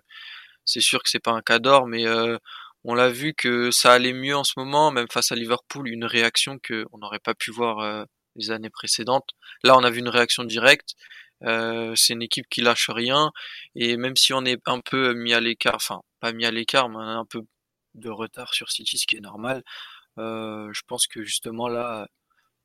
c'est 0.65 0.81
sûr 0.81 1.03
que 1.03 1.09
c'est 1.09 1.19
pas 1.19 1.31
un 1.31 1.41
cas 1.41 1.59
d'or, 1.59 1.87
mais 1.87 2.05
euh, 2.07 2.37
on 2.83 2.93
l'a 2.95 3.09
vu 3.09 3.33
que 3.33 3.71
ça 3.71 3.93
allait 3.93 4.13
mieux 4.13 4.35
en 4.35 4.43
ce 4.43 4.53
moment, 4.57 4.91
même 4.91 5.07
face 5.11 5.31
à 5.31 5.35
Liverpool, 5.35 5.87
une 5.89 6.05
réaction 6.05 6.59
que 6.59 6.85
on 6.91 6.99
n'aurait 6.99 7.19
pas 7.19 7.35
pu 7.35 7.51
voir 7.51 7.79
euh, 7.79 8.03
les 8.35 8.51
années 8.51 8.69
précédentes. 8.69 9.29
Là, 9.63 9.77
on 9.77 9.83
a 9.83 9.89
vu 9.91 9.99
une 9.99 10.09
réaction 10.09 10.43
directe. 10.43 10.95
Euh, 11.43 11.93
c'est 11.95 12.13
une 12.13 12.21
équipe 12.21 12.47
qui 12.49 12.61
lâche 12.61 12.89
rien 12.89 13.31
et 13.75 13.97
même 13.97 14.15
si 14.15 14.33
on 14.33 14.45
est 14.45 14.61
un 14.67 14.79
peu 14.79 15.13
mis 15.13 15.33
à 15.33 15.41
l'écart, 15.41 15.75
enfin 15.75 16.01
pas 16.21 16.31
mis 16.31 16.45
à 16.45 16.51
l'écart, 16.51 16.89
mais 16.89 16.95
on 16.97 17.01
a 17.01 17.05
un 17.05 17.25
peu 17.25 17.41
de 17.95 18.09
retard 18.09 18.53
sur 18.53 18.71
City, 18.71 18.97
ce 18.97 19.05
qui 19.07 19.17
est 19.17 19.21
normal. 19.21 19.63
Je 20.17 20.81
pense 20.87 21.07
que 21.07 21.23
justement 21.23 21.67
là, 21.67 22.07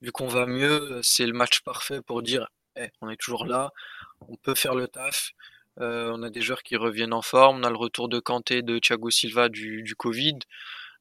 vu 0.03 0.13
qu'on 0.13 0.29
va 0.29 0.47
mieux, 0.47 1.01
c'est 1.03 1.27
le 1.27 1.33
match 1.33 1.61
parfait 1.63 2.01
pour 2.03 2.23
dire, 2.23 2.49
eh, 2.77 2.89
on 3.01 3.11
est 3.11 3.17
toujours 3.17 3.47
là, 3.47 3.71
on 4.21 4.37
peut 4.37 4.55
faire 4.55 4.75
le 4.75 4.89
taf. 4.89 5.33
Euh, 5.79 6.11
on 6.15 6.23
a 6.23 6.31
des 6.31 6.41
joueurs 6.43 6.63
qui 6.63 6.77
reviennent 6.77 7.13
en 7.13 7.23
forme, 7.23 7.61
on 7.61 7.65
a 7.65 7.71
le 7.71 7.77
retour 7.77 8.09
de 8.09 8.19
Kanté, 8.19 8.63
de 8.63 8.79
Thiago 8.79 9.11
Silva 9.11 9.49
du, 9.49 9.95
Covid. 9.97 10.39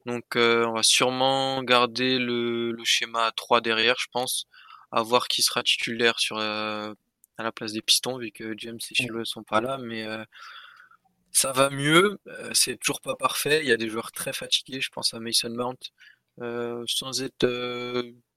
Donc 0.06 0.25
on 0.36 0.74
va 0.74 0.83
sûrement 0.83 1.63
garder 1.63 2.19
le, 2.19 2.75
schéma 2.83 3.31
3 3.36 3.62
derrière, 3.62 3.95
je 4.00 4.07
pense, 4.12 4.45
à 4.92 5.01
voir 5.01 5.27
qui 5.27 5.42
sera 5.42 5.63
titulaire 5.63 6.19
sur 6.19 6.39
à 7.39 7.44
la 7.44 7.51
place 7.51 7.71
des 7.71 7.81
pistons, 7.81 8.18
vu 8.18 8.31
que 8.31 8.54
James 8.57 8.80
et 8.92 8.95
Chilwell 8.95 9.25
sont 9.25 9.44
pas 9.44 9.62
là, 9.62 9.77
mais 9.77 10.06
euh, 10.06 10.24
ça 11.31 11.54
va 11.54 11.69
mieux. 11.69 12.19
Euh, 12.27 12.51
c'est 12.54 12.77
toujours 12.77 13.00
pas 13.00 13.16
parfait. 13.16 13.62
Il 13.63 13.68
y 13.68 13.71
a 13.71 13.77
des 13.77 13.88
joueurs 13.88 14.12
très 14.12 14.33
fatigués. 14.33 14.81
Je 14.81 14.89
pense 14.89 15.13
à 15.13 15.19
Mason 15.19 15.50
Mount, 15.50 15.80
euh, 16.41 16.83
sans 16.88 17.21
être 17.21 17.45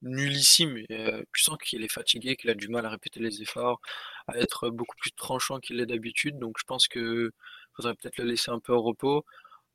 nullissime. 0.02 0.76
tu 0.88 1.42
sens 1.42 1.56
qu'il 1.58 1.82
est 1.84 1.92
fatigué, 1.92 2.36
qu'il 2.36 2.50
a 2.50 2.54
du 2.54 2.68
mal 2.68 2.86
à 2.86 2.90
répéter 2.90 3.20
les 3.20 3.42
efforts, 3.42 3.80
à 4.28 4.38
être 4.38 4.70
beaucoup 4.70 4.96
plus 4.96 5.12
tranchant 5.12 5.58
qu'il 5.60 5.76
l'est 5.76 5.86
d'habitude. 5.86 6.38
Donc 6.38 6.56
je 6.58 6.64
pense 6.64 6.88
que 6.88 7.32
faudrait 7.76 7.94
peut-être 7.94 8.18
le 8.18 8.24
laisser 8.24 8.50
un 8.50 8.58
peu 8.60 8.72
au 8.72 8.82
repos. 8.82 9.24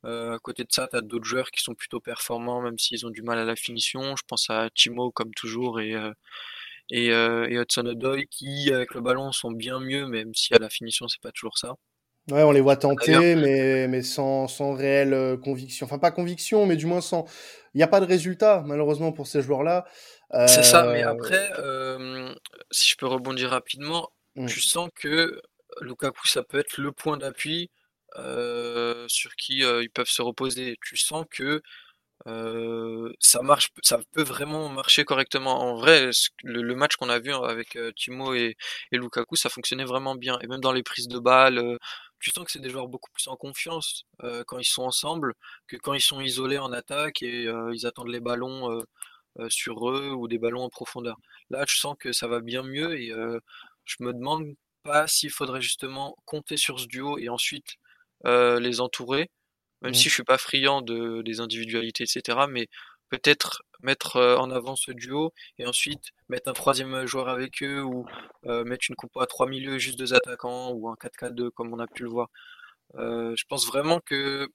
à 0.03 0.37
côté 0.41 0.63
de 0.63 0.71
ça, 0.71 0.87
tu 0.91 0.99
d'autres 1.03 1.25
joueurs 1.25 1.51
qui 1.51 1.61
sont 1.63 1.75
plutôt 1.75 1.99
performants, 2.01 2.61
même 2.61 2.77
s'ils 2.79 3.05
ont 3.05 3.09
du 3.11 3.23
mal 3.23 3.39
à 3.39 3.45
la 3.45 3.55
finition. 3.55 4.15
Je 4.15 4.23
pense 4.27 4.49
à 4.49 4.69
Timo, 4.75 5.11
comme 5.11 5.33
toujours, 5.33 5.79
et, 5.81 5.95
et, 6.89 7.11
euh, 7.11 7.47
et 7.49 7.55
Hudson 7.55 7.85
Odoi 7.85 8.25
qui 8.25 8.71
avec 8.73 8.93
le 8.93 9.01
ballon 9.01 9.31
sont 9.31 9.51
bien 9.51 9.79
mieux 9.79 10.07
même 10.07 10.33
si 10.33 10.53
à 10.53 10.59
la 10.59 10.69
finition 10.69 11.07
c'est 11.07 11.21
pas 11.21 11.31
toujours 11.31 11.57
ça. 11.57 11.75
Ouais, 12.29 12.43
on 12.43 12.51
les 12.51 12.61
voit 12.61 12.75
tenter, 12.75 13.35
mais, 13.35 13.87
mais 13.87 14.01
sans, 14.01 14.47
sans 14.47 14.73
réelle 14.73 15.13
euh, 15.13 15.37
conviction. 15.37 15.85
Enfin, 15.85 15.97
pas 15.97 16.11
conviction, 16.11 16.65
mais 16.65 16.75
du 16.75 16.85
moins 16.85 17.01
sans. 17.01 17.25
Il 17.73 17.77
n'y 17.77 17.83
a 17.83 17.87
pas 17.87 18.01
de 18.01 18.05
résultat, 18.05 18.63
malheureusement, 18.65 19.11
pour 19.11 19.27
ces 19.27 19.41
joueurs-là. 19.41 19.85
C'est 20.31 20.63
ça, 20.63 20.83
mais 20.87 21.03
euh, 21.03 21.11
après, 21.11 21.51
euh, 21.59 22.33
si 22.71 22.89
je 22.89 22.97
peux 22.97 23.07
rebondir 23.07 23.51
rapidement, 23.51 24.11
mmh. 24.35 24.47
tu 24.47 24.59
sens 24.59 24.89
que 24.95 25.41
Lukaku, 25.81 26.27
ça 26.27 26.43
peut 26.43 26.59
être 26.59 26.77
le 26.77 26.91
point 26.91 27.17
d'appui 27.17 27.71
euh, 28.17 29.05
sur 29.07 29.35
qui 29.35 29.59
ils 29.59 29.89
peuvent 29.89 30.09
se 30.09 30.21
reposer. 30.21 30.77
Tu 30.85 30.97
sens 30.97 31.25
que 31.29 31.61
ça 33.19 33.41
marche, 33.41 33.69
ça 33.83 33.99
peut 34.11 34.23
vraiment 34.23 34.67
marcher 34.67 35.05
correctement. 35.05 35.61
En 35.61 35.75
vrai, 35.77 36.09
le, 36.43 36.75
match 36.75 36.97
qu'on 36.97 37.09
a 37.09 37.19
vu 37.19 37.33
avec 37.33 37.77
Timo 37.95 38.33
et, 38.33 38.57
Lukaku, 38.91 39.37
ça 39.37 39.49
fonctionnait 39.49 39.85
vraiment 39.85 40.15
bien. 40.15 40.37
Et 40.41 40.47
même 40.47 40.59
dans 40.59 40.73
les 40.73 40.83
prises 40.83 41.07
de 41.07 41.19
balles, 41.19 41.77
tu 42.19 42.31
sens 42.31 42.45
que 42.45 42.51
c'est 42.51 42.59
des 42.59 42.69
joueurs 42.69 42.87
beaucoup 42.87 43.11
plus 43.11 43.27
en 43.27 43.35
confiance 43.35 44.05
quand 44.47 44.59
ils 44.59 44.65
sont 44.65 44.83
ensemble 44.83 45.33
que 45.67 45.77
quand 45.77 45.93
ils 45.93 46.01
sont 46.01 46.21
isolés 46.21 46.57
en 46.57 46.71
attaque 46.71 47.21
et 47.21 47.43
ils 47.73 47.85
attendent 47.85 48.09
les 48.09 48.19
ballons 48.19 48.83
sur 49.49 49.89
eux 49.89 50.11
ou 50.11 50.27
des 50.27 50.39
ballons 50.39 50.63
en 50.63 50.69
profondeur. 50.69 51.17
Là, 51.49 51.63
je 51.67 51.77
sens 51.77 51.95
que 51.99 52.11
ça 52.11 52.27
va 52.27 52.39
bien 52.39 52.63
mieux 52.63 52.99
et 52.99 53.11
je 53.85 53.95
me 53.99 54.13
demande 54.13 54.53
pas 54.83 55.07
s'il 55.07 55.29
faudrait 55.29 55.61
justement 55.61 56.15
compter 56.25 56.57
sur 56.57 56.79
ce 56.79 56.87
duo 56.87 57.17
et 57.17 57.29
ensuite 57.29 57.75
les 58.25 58.81
entourer 58.81 59.29
même 59.81 59.91
mmh. 59.91 59.95
si 59.95 60.09
je 60.09 60.13
suis 60.13 60.23
pas 60.23 60.37
friand 60.37 60.81
de 60.81 61.21
des 61.21 61.39
individualités, 61.39 62.03
etc. 62.03 62.45
Mais 62.49 62.67
peut-être 63.09 63.63
mettre 63.81 64.19
en 64.39 64.51
avant 64.51 64.75
ce 64.75 64.91
duo 64.91 65.33
et 65.59 65.65
ensuite 65.67 66.11
mettre 66.29 66.49
un 66.49 66.53
troisième 66.53 67.05
joueur 67.05 67.29
avec 67.29 67.61
eux 67.63 67.83
ou 67.83 68.05
mettre 68.43 68.85
une 68.89 68.95
compo 68.95 69.21
à 69.21 69.27
trois 69.27 69.47
milieux 69.47 69.77
juste 69.77 69.99
deux 69.99 70.13
attaquants 70.13 70.71
ou 70.71 70.89
un 70.89 70.95
4-4-2 70.95 71.51
comme 71.51 71.73
on 71.73 71.79
a 71.79 71.87
pu 71.87 72.03
le 72.03 72.09
voir. 72.09 72.29
je 72.95 73.43
pense 73.47 73.67
vraiment 73.67 73.99
que 73.99 74.49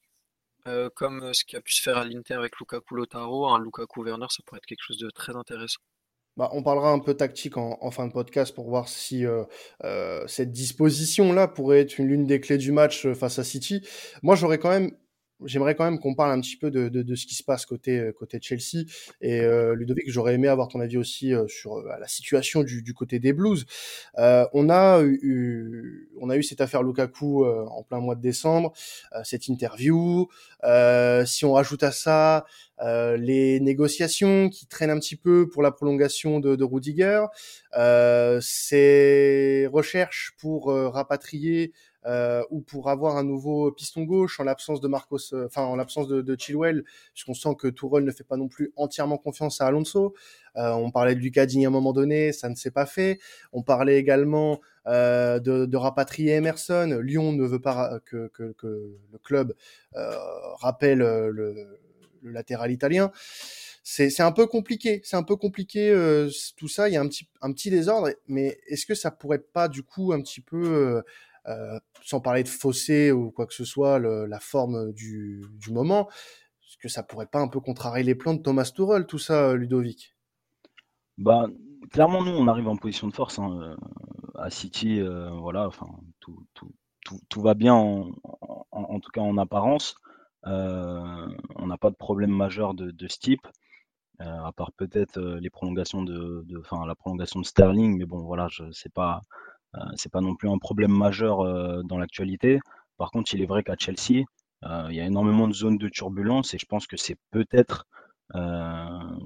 comme 0.95 1.33
ce 1.35 1.45
qui 1.45 1.57
a 1.57 1.61
pu 1.61 1.73
se 1.73 1.83
faire 1.83 1.99
à 1.99 2.05
l'Inter 2.05 2.35
avec 2.35 2.59
Lukaku 2.59 2.95
Lotaro, 2.95 3.49
un 3.49 3.63
Lukaku 3.63 4.05
Werner, 4.05 4.27
ça 4.31 4.43
pourrait 4.45 4.59
être 4.59 4.67
quelque 4.67 4.85
chose 4.85 4.99
de 4.99 5.11
très 5.11 5.37
intéressant. 5.37 5.81
Bah, 6.39 6.49
on 6.53 6.63
parlera 6.63 6.91
un 6.91 6.99
peu 6.99 7.13
tactique 7.15 7.59
en, 7.59 7.91
fin 7.91 8.07
de 8.07 8.13
podcast 8.13 8.55
pour 8.55 8.67
voir 8.67 8.89
si 8.89 9.27
euh, 9.27 9.45
euh, 9.85 10.27
cette 10.27 10.51
disposition-là 10.51 11.47
pourrait 11.47 11.81
être 11.81 11.99
une 11.99 12.09
l'une 12.09 12.27
des 12.27 12.41
clés 12.41 12.57
du 12.57 12.73
match 12.73 13.07
face 13.13 13.39
à 13.39 13.45
City. 13.45 13.87
Moi, 14.23 14.35
j'aurais 14.35 14.59
quand 14.59 14.71
même 14.71 14.93
j'aimerais 15.47 15.75
quand 15.75 15.85
même 15.85 15.99
qu'on 15.99 16.15
parle 16.15 16.33
un 16.33 16.41
petit 16.41 16.57
peu 16.57 16.71
de, 16.71 16.89
de, 16.89 17.03
de, 17.03 17.15
ce 17.15 17.27
qui 17.27 17.35
se 17.35 17.43
passe 17.43 17.67
côté 17.67 17.99
euh, 17.99 18.13
côté 18.13 18.39
Chelsea 18.41 18.85
et 19.21 19.41
euh, 19.41 19.75
Ludovic 19.75 20.11
j'aurais 20.11 20.35
aimé 20.35 20.49
avoir 20.49 20.69
ton 20.69 20.81
avis 20.81 20.97
aussi 20.97 21.35
euh, 21.35 21.47
sur 21.49 21.77
euh, 21.77 21.99
la 21.99 22.09
situation 22.09 22.63
du, 22.63 22.83
du, 22.83 22.95
côté 22.95 23.19
des 23.19 23.33
Blues 23.33 23.67
euh, 24.19 24.47
on 24.53 24.71
a 24.71 25.03
eu, 25.03 26.09
on 26.21 26.31
a 26.31 26.37
eu 26.37 26.43
cette 26.43 26.61
affaire 26.61 26.83
Lukaku 26.83 27.45
en 27.45 27.83
plein 27.83 28.01
mois 28.01 28.15
de 28.15 28.21
décembre, 28.21 28.73
cette 29.25 29.49
interview. 29.49 30.29
si 31.25 31.45
on 31.45 31.53
rajoute 31.53 31.83
à 31.83 31.93
ça 31.93 32.45
les 32.81 33.61
négociations 33.61 34.49
qui 34.49 34.67
traînent 34.67 34.91
un 34.91 34.99
petit 34.99 35.17
peu 35.17 35.49
pour 35.49 35.63
la 35.63 35.71
prolongation 35.71 36.41
de, 36.41 36.57
de 36.57 36.65
Rudiger, 36.65 37.25
ces 38.41 39.69
recherches 39.73 40.35
pour 40.39 40.67
rapatrier 40.73 41.73
euh, 42.07 42.43
ou 42.51 42.61
pour 42.61 42.91
avoir 42.91 43.17
un 43.17 43.25
nouveau 43.25 43.71
piston 43.73 44.03
gauche 44.03 44.41
en 44.41 44.45
l'absence 44.45 44.81
de 44.81 44.89
Marcos, 44.89 45.33
euh, 45.33 45.47
enfin 45.47 45.63
en 45.63 45.77
l'absence 45.77 46.09
de, 46.09 46.37
Chilwell, 46.39 46.85
puisqu'on 47.13 47.35
sent 47.35 47.55
que 47.59 47.69
Tourelle 47.69 48.05
ne 48.05 48.11
fait 48.11 48.25
pas 48.25 48.37
non 48.37 48.49
plus 48.49 48.73
entièrement 48.77 49.19
confiance 49.19 49.61
à 49.61 49.67
Alonso. 49.67 50.15
Euh, 50.57 50.73
on 50.73 50.91
parlait 50.91 51.15
de 51.15 51.21
Lucas 51.21 51.47
à 51.47 51.67
un 51.67 51.71
moment 51.71 51.93
donné, 51.93 52.33
ça 52.33 52.49
ne 52.49 52.55
s'est 52.55 52.71
pas 52.71 52.87
fait. 52.87 53.19
On 53.53 53.63
parlait 53.63 53.99
également 53.99 54.61
euh, 54.87 55.39
de, 55.39 55.67
de, 55.67 55.77
rapatrier 55.77 56.33
Emerson. 56.33 56.99
Lyon 57.03 57.33
ne 57.33 57.45
veut 57.45 57.61
pas 57.61 58.01
que, 58.05 58.29
que, 58.29 58.53
que 58.59 58.97
le 59.13 59.19
club 59.19 59.55
euh, 59.97 60.17
rappelle 60.61 60.99
le, 60.99 61.31
le, 61.31 61.79
latéral 62.25 62.71
italien. 62.71 63.11
C'est 63.85 64.21
un 64.21 64.31
peu 64.31 64.47
compliqué, 64.47 65.01
c'est 65.03 65.17
un 65.17 65.25
peu 65.25 65.35
compliqué 65.35 65.91
euh, 65.91 66.31
tout 66.57 66.69
ça. 66.69 66.89
Il 66.89 66.93
y 66.93 66.97
a 66.97 67.01
un 67.01 67.09
petit, 67.09 67.29
un 67.41 67.53
petit 67.53 67.69
désordre, 67.69 68.11
mais 68.29 68.61
est-ce 68.69 68.87
que 68.87 68.95
ça 68.95 69.11
pourrait 69.11 69.41
pas 69.41 69.67
du 69.67 69.83
coup 69.83 70.13
un 70.13 70.21
petit 70.21 70.41
peu 70.41 70.63
euh, 70.65 71.03
sans 72.03 72.21
parler 72.21 72.43
de 72.43 72.49
fossé 72.49 73.13
ou 73.13 73.31
quoi 73.31 73.47
que 73.47 73.55
ce 73.55 73.65
soit, 73.65 73.99
la 73.99 74.41
forme 74.41 74.93
du, 74.93 75.43
moment, 75.71 76.09
est-ce 76.73 76.79
que 76.79 76.89
ça 76.89 77.03
pourrait 77.03 77.27
pas 77.27 77.41
un 77.41 77.49
peu 77.49 77.61
contrarier 77.61 78.03
les 78.03 78.15
plans 78.15 78.33
de 78.33 78.41
Thomas 78.41 78.73
Tuchel, 78.75 79.07
tout 79.07 79.19
ça, 79.19 79.51
euh, 79.51 79.57
Ludovic? 79.57 80.17
Bah, 81.19 81.47
clairement, 81.91 82.25
nous, 82.25 82.33
on 82.33 82.49
arrive 82.49 82.67
en 82.67 82.77
position 82.77 83.09
de 83.09 83.13
force 83.13 83.39
hein, 83.39 83.61
euh, 83.61 83.77
à 84.37 84.49
City. 84.49 84.99
Euh, 85.01 85.29
voilà, 85.33 85.67
enfin, 85.67 85.87
tout, 86.21 86.47
tout, 86.55 86.73
tout, 87.05 87.21
tout, 87.29 87.43
va 87.43 87.53
bien, 87.53 87.75
en, 87.75 88.11
en, 88.71 89.01
tout 89.01 89.11
cas 89.11 89.21
en 89.21 89.37
apparence. 89.37 89.97
Euh, 90.47 91.29
on 91.57 91.67
n'a 91.67 91.77
pas 91.77 91.91
de 91.91 91.97
problème 91.97 92.31
majeur 92.31 92.73
de, 92.73 93.07
ce 93.07 93.19
type. 93.19 93.47
Euh, 94.23 94.45
à 94.45 94.53
part 94.53 94.73
peut-être 94.73 95.21
les 95.21 95.51
prolongations 95.51 96.03
de, 96.03 96.45
enfin 96.61 96.87
la 96.87 96.95
prolongation 96.95 97.41
de 97.41 97.47
Sterling, 97.47 97.99
mais 97.99 98.07
bon 98.07 98.21
voilà, 98.21 98.47
je 98.49 98.71
sais 98.71 98.89
pas, 98.89 99.17
euh, 99.17 99.21
c'est 99.97 100.13
pas 100.13 100.21
non 100.21 100.35
plus 100.37 100.49
un 100.51 100.59
problème 100.59 100.93
majeur 100.93 101.41
euh, 101.41 101.83
dans 101.85 101.99
l'actualité. 101.99 102.61
Par 102.99 103.11
contre, 103.11 103.35
il 103.35 103.43
est 103.43 103.47
vrai 103.47 103.63
qu'à 103.63 103.77
Chelsea, 103.79 104.25
euh, 104.65 104.87
il 104.91 104.97
y 104.97 105.01
a 105.01 105.07
énormément 105.07 105.49
de 105.49 105.55
zones 105.55 105.79
de 105.79 105.89
turbulence 105.89 106.55
et 106.55 106.59
je 106.59 106.67
pense 106.67 106.87
que 106.87 106.97
c'est 106.97 107.17
peut-être 107.31 107.87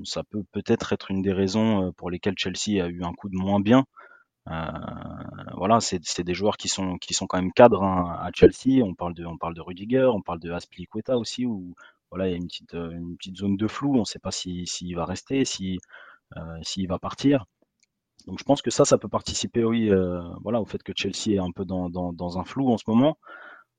ça 0.04 0.24
peut 0.30 0.42
peut-être 0.50 0.92
être 0.92 1.12
une 1.12 1.22
des 1.22 1.32
raisons 1.32 1.92
pour 1.96 2.10
lesquelles 2.10 2.34
Chelsea 2.36 2.82
a 2.82 2.88
eu 2.88 3.04
un 3.04 3.12
coup 3.12 3.28
de 3.28 3.36
moins 3.36 3.60
bien. 3.60 3.84
Euh, 4.48 4.70
voilà, 5.56 5.80
c'est 5.80 6.22
des 6.22 6.34
joueurs 6.34 6.56
qui 6.56 6.68
sont 6.68 6.98
qui 6.98 7.14
sont 7.14 7.26
quand 7.26 7.38
même 7.38 7.52
cadres 7.52 7.82
hein, 7.82 8.16
à 8.20 8.30
Chelsea. 8.34 8.82
On 8.82 8.94
parle 8.94 9.14
de 9.14 9.24
on 9.24 9.36
parle 9.38 9.54
de 9.54 9.60
Rudiger, 9.60 10.08
on 10.12 10.22
parle 10.22 10.40
de 10.40 10.52
Aspilicueta 10.52 11.18
aussi 11.18 11.46
où 11.46 11.74
voilà 12.10 12.28
il 12.28 12.30
y 12.32 12.34
a 12.34 12.36
une 12.36 12.46
petite 12.46 12.74
une 12.74 13.16
petite 13.16 13.36
zone 13.36 13.56
de 13.56 13.66
flou. 13.68 13.94
On 13.96 14.00
ne 14.00 14.04
sait 14.04 14.18
pas 14.20 14.30
s'il 14.30 14.66
si, 14.68 14.94
va 14.94 15.04
rester, 15.04 15.44
si 15.44 15.78
euh, 16.36 16.58
s'il 16.62 16.88
va 16.88 16.98
partir. 16.98 17.46
Donc 18.26 18.38
je 18.40 18.44
pense 18.44 18.60
que 18.62 18.70
ça, 18.70 18.84
ça 18.84 18.98
peut 18.98 19.08
participer, 19.08 19.64
oui, 19.64 19.90
euh, 19.90 20.20
voilà, 20.42 20.60
au 20.60 20.66
fait 20.66 20.82
que 20.82 20.92
Chelsea 20.94 21.36
est 21.36 21.38
un 21.38 21.52
peu 21.52 21.64
dans, 21.64 22.38
un 22.38 22.44
flou 22.44 22.72
en 22.72 22.78
ce 22.78 22.84
moment. 22.88 23.18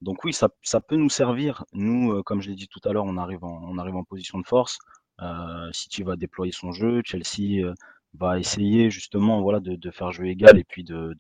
Donc 0.02 0.24
oui, 0.24 0.34
ça, 0.34 0.50
ça 0.62 0.80
peut 0.82 0.96
nous 0.96 1.10
servir. 1.10 1.66
Nous, 1.74 2.12
euh, 2.14 2.24
comme 2.24 2.42
je 2.42 2.50
l'ai 2.50 2.56
dit 2.56 2.68
tout 2.68 2.80
à 2.86 2.94
l'heure, 2.94 3.06
on 3.06 3.18
arrive 3.18 3.44
en, 3.44 4.04
position 4.06 4.40
de 4.40 4.46
force. 4.48 4.80
Euh, 5.22 5.72
City 5.74 6.04
va 6.04 6.16
déployer 6.16 6.52
son 6.52 6.72
jeu, 6.72 7.02
Chelsea 7.04 7.74
va 8.14 8.40
essayer 8.40 8.90
justement, 8.90 9.42
voilà, 9.42 9.60
de, 9.60 9.92
faire 9.92 10.12
jeu 10.12 10.28
égal 10.28 10.58
et 10.58 10.64
puis 10.64 10.84
de, 10.84 11.16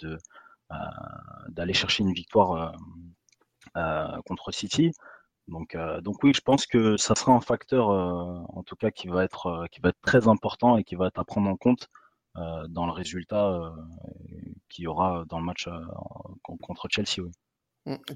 d'aller 1.50 1.74
chercher 1.74 2.03
une 2.03 2.13
victoire 2.13 2.74
contre 4.25 4.51
City. 4.51 4.91
Donc, 5.48 5.77
donc 6.01 6.24
oui, 6.24 6.34
je 6.34 6.41
pense 6.41 6.65
que 6.65 6.98
ça 6.98 7.15
sera 7.15 7.34
un 7.34 7.41
facteur, 7.41 7.89
en 7.89 8.63
tout 8.63 8.75
cas, 8.75 8.91
qui 8.91 9.07
va 9.07 9.24
être, 9.24 9.65
qui 9.72 9.81
va 9.81 9.89
être 9.89 10.01
très 10.01 10.27
important 10.27 10.77
et 10.77 10.84
qui 10.84 10.96
va 10.96 11.07
être 11.07 11.19
à 11.19 11.25
prendre 11.25 11.50
en 11.50 11.57
compte 11.57 11.89
dans 12.70 12.86
le 12.86 12.91
résultat 12.91 13.48
euh, 13.48 13.70
qu'il 14.70 14.84
y 14.84 14.88
aura 14.88 15.25
dans 15.27 15.39
le 15.39 15.46
match 15.46 15.67
euh, 15.67 15.79
contre 16.44 16.88
Chelsea. 16.89 17.27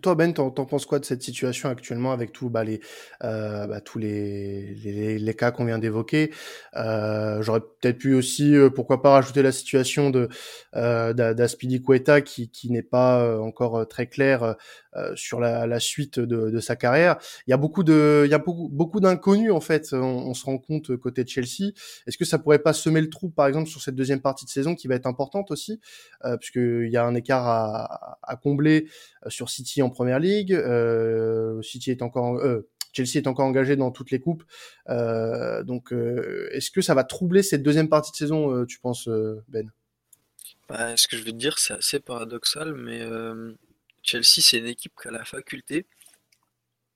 Toi, 0.02 0.16
Ben, 0.16 0.34
t'en, 0.34 0.52
penses 0.52 0.86
quoi 0.86 1.00
de 1.00 1.06
cette 1.06 1.22
situation 1.22 1.70
actuellement 1.70 2.12
avec 2.12 2.34
tout, 2.34 2.50
bah, 2.50 2.64
les, 2.64 2.82
euh, 3.24 3.68
bah, 3.68 3.80
tous 3.80 4.00
les, 4.00 4.76
les, 4.76 5.18
les, 5.18 5.34
cas 5.34 5.52
qu'on 5.52 5.64
vient 5.64 5.80
d'évoquer? 5.80 6.32
Euh, 6.76 7.42
J'aurais 7.42 7.62
peut-être 7.62 7.98
pu 7.98 8.14
aussi, 8.14 8.54
euh, 8.56 8.70
pourquoi 8.70 9.02
pas, 9.02 9.12
rajouter 9.12 9.42
la 9.42 9.54
situation 9.54 10.10
de 10.10 10.28
euh, 10.76 11.14
d'Aspidi 11.14 11.82
Queta 11.82 12.22
qui, 12.22 12.50
qui 12.50 12.70
n'est 12.70 12.84
pas 12.84 13.22
euh, 13.22 13.40
encore 13.40 13.80
euh, 13.80 13.86
très 13.86 14.08
clair 14.08 14.56
sur 15.16 15.40
la, 15.40 15.68
la 15.68 15.80
suite 15.80 16.20
de, 16.20 16.50
de, 16.50 16.60
sa 16.60 16.76
carrière. 16.76 17.16
Il 17.48 17.52
y 17.52 17.54
a 17.54 17.58
beaucoup 17.58 17.82
de, 17.82 18.24
il 18.26 18.30
y 18.30 18.34
a 18.34 18.40
beaucoup, 18.40 18.68
beaucoup 18.68 19.00
d'inconnus 19.00 19.54
en 19.54 19.62
fait. 19.62 19.94
On, 19.94 19.98
on, 19.98 20.34
se 20.34 20.44
rend 20.44 20.58
compte 20.58 20.98
côté 20.98 21.24
de 21.24 21.30
Chelsea. 21.30 21.72
Est-ce 22.06 22.18
que 22.18 22.26
ça 22.26 22.38
pourrait 22.38 22.60
pas 22.60 22.74
semer 22.74 23.00
le 23.00 23.10
trou, 23.10 23.30
par 23.30 23.48
exemple, 23.48 23.70
sur 23.70 23.82
cette 23.82 23.96
deuxième 23.96 24.20
partie 24.20 24.44
de 24.44 24.50
saison 24.50 24.76
qui 24.76 24.90
va 24.90 24.96
être 24.96 25.06
importante 25.06 25.50
aussi, 25.50 25.80
puisqu'il 26.42 26.90
y 26.90 26.98
a 26.98 27.06
un 27.06 27.16
écart 27.16 27.48
à, 27.48 28.18
à 28.22 28.36
combler 28.36 28.90
sur 29.30 29.50
City 29.62 29.82
en 29.82 29.90
première 29.90 30.20
ligue. 30.20 30.54
Euh, 30.54 31.62
City 31.62 31.92
est 31.92 32.02
encore, 32.02 32.38
euh, 32.38 32.68
Chelsea 32.94 33.18
est 33.18 33.28
encore 33.28 33.46
engagé 33.46 33.76
dans 33.76 33.92
toutes 33.92 34.12
les 34.12 34.20
coupes. 34.20 34.44
Euh, 34.90 35.64
donc, 35.64 35.94
est-ce 36.52 36.72
que 36.72 36.82
ça 36.82 36.94
va 36.96 37.04
troubler 37.04 37.44
cette 37.44 37.64
deuxième 37.64 37.90
partie 37.90 38.12
de 38.12 38.18
saison, 38.18 38.66
tu 38.66 38.80
penses, 38.80 39.08
Ben? 39.48 39.72
Bah, 40.68 40.98
Ce 40.98 41.08
que 41.08 41.16
je 41.16 41.24
veux 41.24 41.32
te 41.32 41.38
dire, 41.38 41.60
c'est 41.60 41.74
assez 41.74 42.00
paradoxal, 42.00 42.74
mais 42.74 43.02
Chelsea, 44.02 44.42
c'est 44.42 44.58
une 44.58 44.68
équipe 44.68 44.94
qui 45.00 45.08
a 45.08 45.12
la 45.12 45.26
faculté 45.26 45.86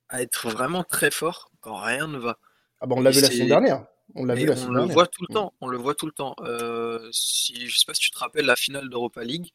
à 0.10 0.22
être 0.22 0.50
vraiment 0.50 0.84
très 0.84 1.12
fort 1.12 1.51
quand 1.62 1.75
rien 1.75 2.07
ne 2.07 2.17
va. 2.17 2.38
Ah 2.79 2.88
bah 2.88 2.95
on 2.98 3.01
l'a 3.01 3.12
vu 3.12 3.22
la 3.22 3.31
semaine 3.31 3.48
dernière. 3.48 3.86
On 4.13 4.25
l'a 4.25 4.36
vu 4.36 4.45
la 4.45 4.55
on 4.55 4.72
le 4.72 4.84
voit 4.84 5.07
tout 5.07 5.25
le 5.27 5.34
temps. 5.34 5.53
On 5.62 5.67
le 5.67 5.77
voit 5.77 5.95
tout 5.95 6.05
le 6.05 6.12
temps. 6.12 6.36
Euh, 6.41 7.10
si 7.12 7.67
je 7.67 7.77
sais 7.77 7.86
pas 7.86 7.93
si 7.93 8.01
tu 8.01 8.12
te 8.12 8.19
rappelles 8.19 8.45
la 8.45 8.55
finale 8.55 8.89
d'Europa 8.89 9.24
League, 9.24 9.50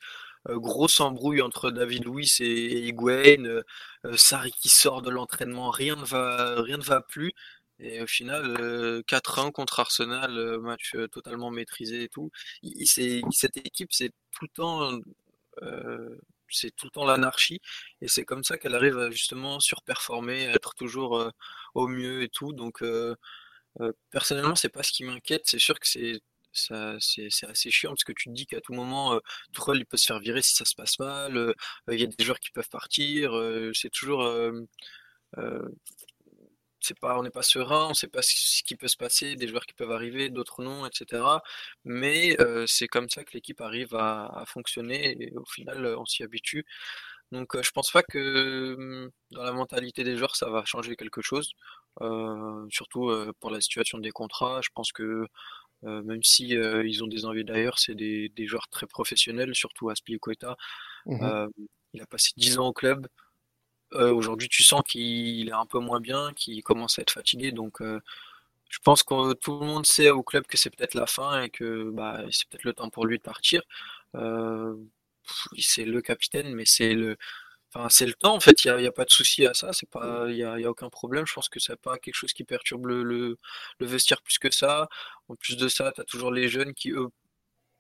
grosse 0.48 1.00
embrouille 1.00 1.42
entre 1.42 1.70
David 1.70 2.04
Luiz 2.06 2.40
et 2.40 2.86
Higuain, 2.88 3.44
euh, 3.44 3.62
euh, 4.06 4.16
Sarri 4.16 4.52
qui 4.52 4.68
sort 4.68 5.02
de 5.02 5.10
l'entraînement, 5.10 5.70
rien 5.70 5.96
ne 5.96 6.04
va, 6.04 6.62
rien 6.62 6.78
ne 6.78 6.82
va 6.82 7.00
plus. 7.02 7.32
Et 7.78 8.02
au 8.02 8.06
final, 8.06 9.02
4-1 9.06 9.52
contre 9.52 9.80
Arsenal, 9.80 10.58
match 10.60 10.94
totalement 11.12 11.50
maîtrisé 11.50 12.04
et 12.04 12.08
tout. 12.08 12.30
Cette 13.30 13.56
équipe, 13.56 13.92
c'est 13.92 14.10
tout 14.32 14.44
le 14.44 14.48
temps, 14.48 15.00
c'est 16.50 16.74
tout 16.76 16.86
le 16.86 16.90
temps 16.90 17.06
l'anarchie. 17.06 17.60
Et 18.02 18.08
c'est 18.08 18.24
comme 18.24 18.44
ça 18.44 18.58
qu'elle 18.58 18.74
arrive 18.74 18.98
à 18.98 19.10
justement 19.10 19.60
surperformer, 19.60 20.44
être 20.44 20.74
toujours 20.74 21.32
au 21.74 21.88
mieux 21.88 22.22
et 22.22 22.28
tout. 22.28 22.52
Donc, 22.52 22.84
personnellement, 24.10 24.56
c'est 24.56 24.68
pas 24.68 24.82
ce 24.82 24.92
qui 24.92 25.04
m'inquiète. 25.04 25.42
C'est 25.46 25.58
sûr 25.58 25.80
que 25.80 25.88
c'est 25.88 26.20
ça, 26.52 26.96
c'est, 27.00 27.28
assez 27.46 27.70
chiant 27.70 27.90
parce 27.90 28.04
que 28.04 28.12
tu 28.12 28.28
te 28.28 28.34
dis 28.34 28.46
qu'à 28.46 28.60
tout 28.60 28.72
moment, 28.72 29.14
euh, 29.14 29.20
il 29.74 29.86
peut 29.86 29.96
se 29.96 30.06
faire 30.06 30.20
virer 30.20 30.42
si 30.42 30.54
ça 30.54 30.64
se 30.64 30.74
passe 30.74 30.98
mal. 30.98 31.36
Euh, 31.36 31.54
il 31.90 32.00
y 32.00 32.04
a 32.04 32.06
des 32.06 32.24
joueurs 32.24 32.40
qui 32.40 32.50
peuvent 32.50 32.68
partir. 32.68 33.36
Euh, 33.36 33.72
c'est 33.74 33.90
toujours. 33.90 34.22
Euh, 34.22 34.62
c'est 36.80 36.98
pas, 36.98 37.18
on 37.18 37.22
n'est 37.22 37.30
pas 37.30 37.42
serein, 37.42 37.88
on 37.90 37.94
sait 37.94 38.08
pas 38.08 38.22
ce 38.22 38.62
qui 38.62 38.74
peut 38.76 38.88
se 38.88 38.96
passer, 38.96 39.36
des 39.36 39.46
joueurs 39.48 39.66
qui 39.66 39.74
peuvent 39.74 39.90
arriver, 39.92 40.30
d'autres 40.30 40.62
non, 40.62 40.86
etc. 40.86 41.22
Mais 41.84 42.36
c'est 42.66 42.88
comme 42.88 43.08
ça 43.10 43.24
que 43.24 43.32
l'équipe 43.34 43.60
arrive 43.60 43.94
à, 43.94 44.44
fonctionner 44.46 45.16
et 45.22 45.36
au 45.36 45.44
final, 45.44 45.86
on 45.98 46.06
s'y 46.06 46.22
habitue. 46.22 46.64
Donc 47.32 47.60
je 47.60 47.70
pense 47.72 47.90
pas 47.92 48.02
que 48.02 48.76
mmh, 48.78 49.10
dans 49.32 49.42
la 49.44 49.52
mentalité 49.52 50.04
des 50.04 50.16
joueurs, 50.16 50.36
ça 50.36 50.50
va 50.50 50.64
changer 50.64 50.96
quelque 50.96 51.22
chose. 51.22 51.52
surtout 52.70 53.12
pour 53.40 53.50
la 53.50 53.60
situation 53.60 53.98
des 53.98 54.10
contrats. 54.10 54.60
Je 54.62 54.70
pense 54.74 54.92
que 54.92 55.26
euh, 55.84 56.02
même 56.02 56.22
si 56.22 56.56
euh, 56.56 56.86
ils 56.86 57.02
ont 57.02 57.06
des 57.06 57.24
envies 57.24 57.44
d'ailleurs, 57.44 57.78
c'est 57.78 57.94
des, 57.94 58.28
des, 58.30 58.46
joueurs 58.46 58.68
très 58.68 58.86
professionnels, 58.86 59.54
surtout 59.54 59.90
Aspilicueta. 59.90 60.56
Mmh 61.06 61.22
euh, 61.22 61.48
il 61.92 62.02
a 62.02 62.06
passé 62.06 62.30
10 62.36 62.58
ans 62.58 62.68
au 62.68 62.72
club. 62.72 63.08
Aujourd'hui, 63.92 64.48
tu 64.48 64.62
sens 64.62 64.82
qu'il 64.86 65.48
est 65.48 65.52
un 65.52 65.66
peu 65.66 65.80
moins 65.80 65.98
bien, 65.98 66.32
qu'il 66.34 66.62
commence 66.62 67.00
à 67.00 67.02
être 67.02 67.10
fatigué. 67.10 67.50
Donc, 67.50 67.82
je 67.82 68.78
pense 68.84 69.02
que 69.02 69.32
tout 69.32 69.58
le 69.58 69.66
monde 69.66 69.84
sait 69.84 70.10
au 70.10 70.22
club 70.22 70.46
que 70.46 70.56
c'est 70.56 70.70
peut-être 70.70 70.94
la 70.94 71.06
fin 71.06 71.42
et 71.42 71.50
que 71.50 71.90
bah, 71.90 72.22
c'est 72.30 72.48
peut-être 72.48 72.62
le 72.62 72.74
temps 72.74 72.90
pour 72.90 73.06
lui 73.06 73.18
de 73.18 73.22
partir. 73.24 73.62
c'est 75.58 75.84
le 75.84 76.00
capitaine, 76.00 76.54
mais 76.54 76.64
c'est 76.64 76.94
le, 76.94 77.16
Enfin, 77.72 77.88
c'est 77.88 78.06
le 78.06 78.14
temps, 78.14 78.34
en 78.34 78.40
fait, 78.40 78.64
il 78.64 78.74
n'y 78.76 78.86
a, 78.86 78.88
a, 78.88 78.92
pas 78.92 79.04
de 79.04 79.10
souci 79.10 79.46
à 79.46 79.54
ça, 79.54 79.70
il 80.28 80.34
n'y 80.34 80.42
a, 80.42 80.52
a, 80.54 80.70
aucun 80.70 80.88
problème. 80.90 81.26
Je 81.26 81.34
pense 81.34 81.48
que 81.48 81.60
c'est 81.60 81.76
pas 81.80 81.98
quelque 81.98 82.14
chose 82.14 82.32
qui 82.32 82.44
perturbe 82.44 82.86
le, 82.86 83.02
le, 83.04 83.38
le, 83.78 83.86
vestiaire 83.86 84.22
plus 84.22 84.38
que 84.38 84.50
ça. 84.50 84.88
En 85.28 85.36
plus 85.36 85.56
de 85.56 85.68
ça, 85.68 85.92
tu 85.94 86.00
as 86.00 86.04
toujours 86.04 86.32
les 86.32 86.48
jeunes 86.48 86.74
qui, 86.74 86.90
eux, 86.90 87.08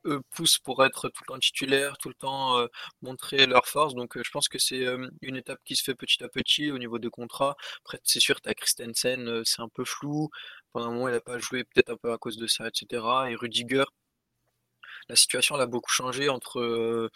eux, 0.06 0.22
poussent 0.30 0.58
pour 0.58 0.84
être 0.84 1.08
tout 1.10 1.22
le 1.26 1.34
temps 1.34 1.38
titulaires, 1.38 1.98
tout 1.98 2.08
le 2.08 2.14
temps 2.14 2.58
euh, 2.58 2.66
montrer 3.02 3.46
leur 3.46 3.66
force. 3.66 3.94
Donc, 3.94 4.16
euh, 4.16 4.22
je 4.24 4.30
pense 4.30 4.48
que 4.48 4.58
c'est 4.58 4.86
euh, 4.86 5.08
une 5.22 5.36
étape 5.36 5.60
qui 5.64 5.76
se 5.76 5.82
fait 5.84 5.94
petit 5.94 6.22
à 6.24 6.28
petit 6.28 6.70
au 6.70 6.78
niveau 6.78 6.98
des 6.98 7.10
contrats. 7.10 7.56
Après, 7.84 8.00
c'est 8.04 8.20
sûr, 8.20 8.40
tu 8.40 8.48
as 8.48 8.54
Christensen, 8.54 9.42
c'est 9.44 9.62
un 9.62 9.68
peu 9.68 9.84
flou. 9.84 10.30
Pendant 10.72 10.88
un 10.88 10.92
moment, 10.92 11.08
il 11.08 11.12
n'a 11.12 11.20
pas 11.20 11.38
joué, 11.38 11.64
peut-être 11.64 11.90
un 11.90 11.96
peu 11.96 12.12
à 12.12 12.18
cause 12.18 12.36
de 12.36 12.46
ça, 12.46 12.68
etc. 12.68 13.02
Et 13.30 13.34
Rudiger, 13.34 13.84
la 15.10 15.16
situation 15.16 15.56
elle 15.56 15.62
a 15.62 15.66
beaucoup 15.66 15.90
changé 15.92 16.28
entre 16.28 17.10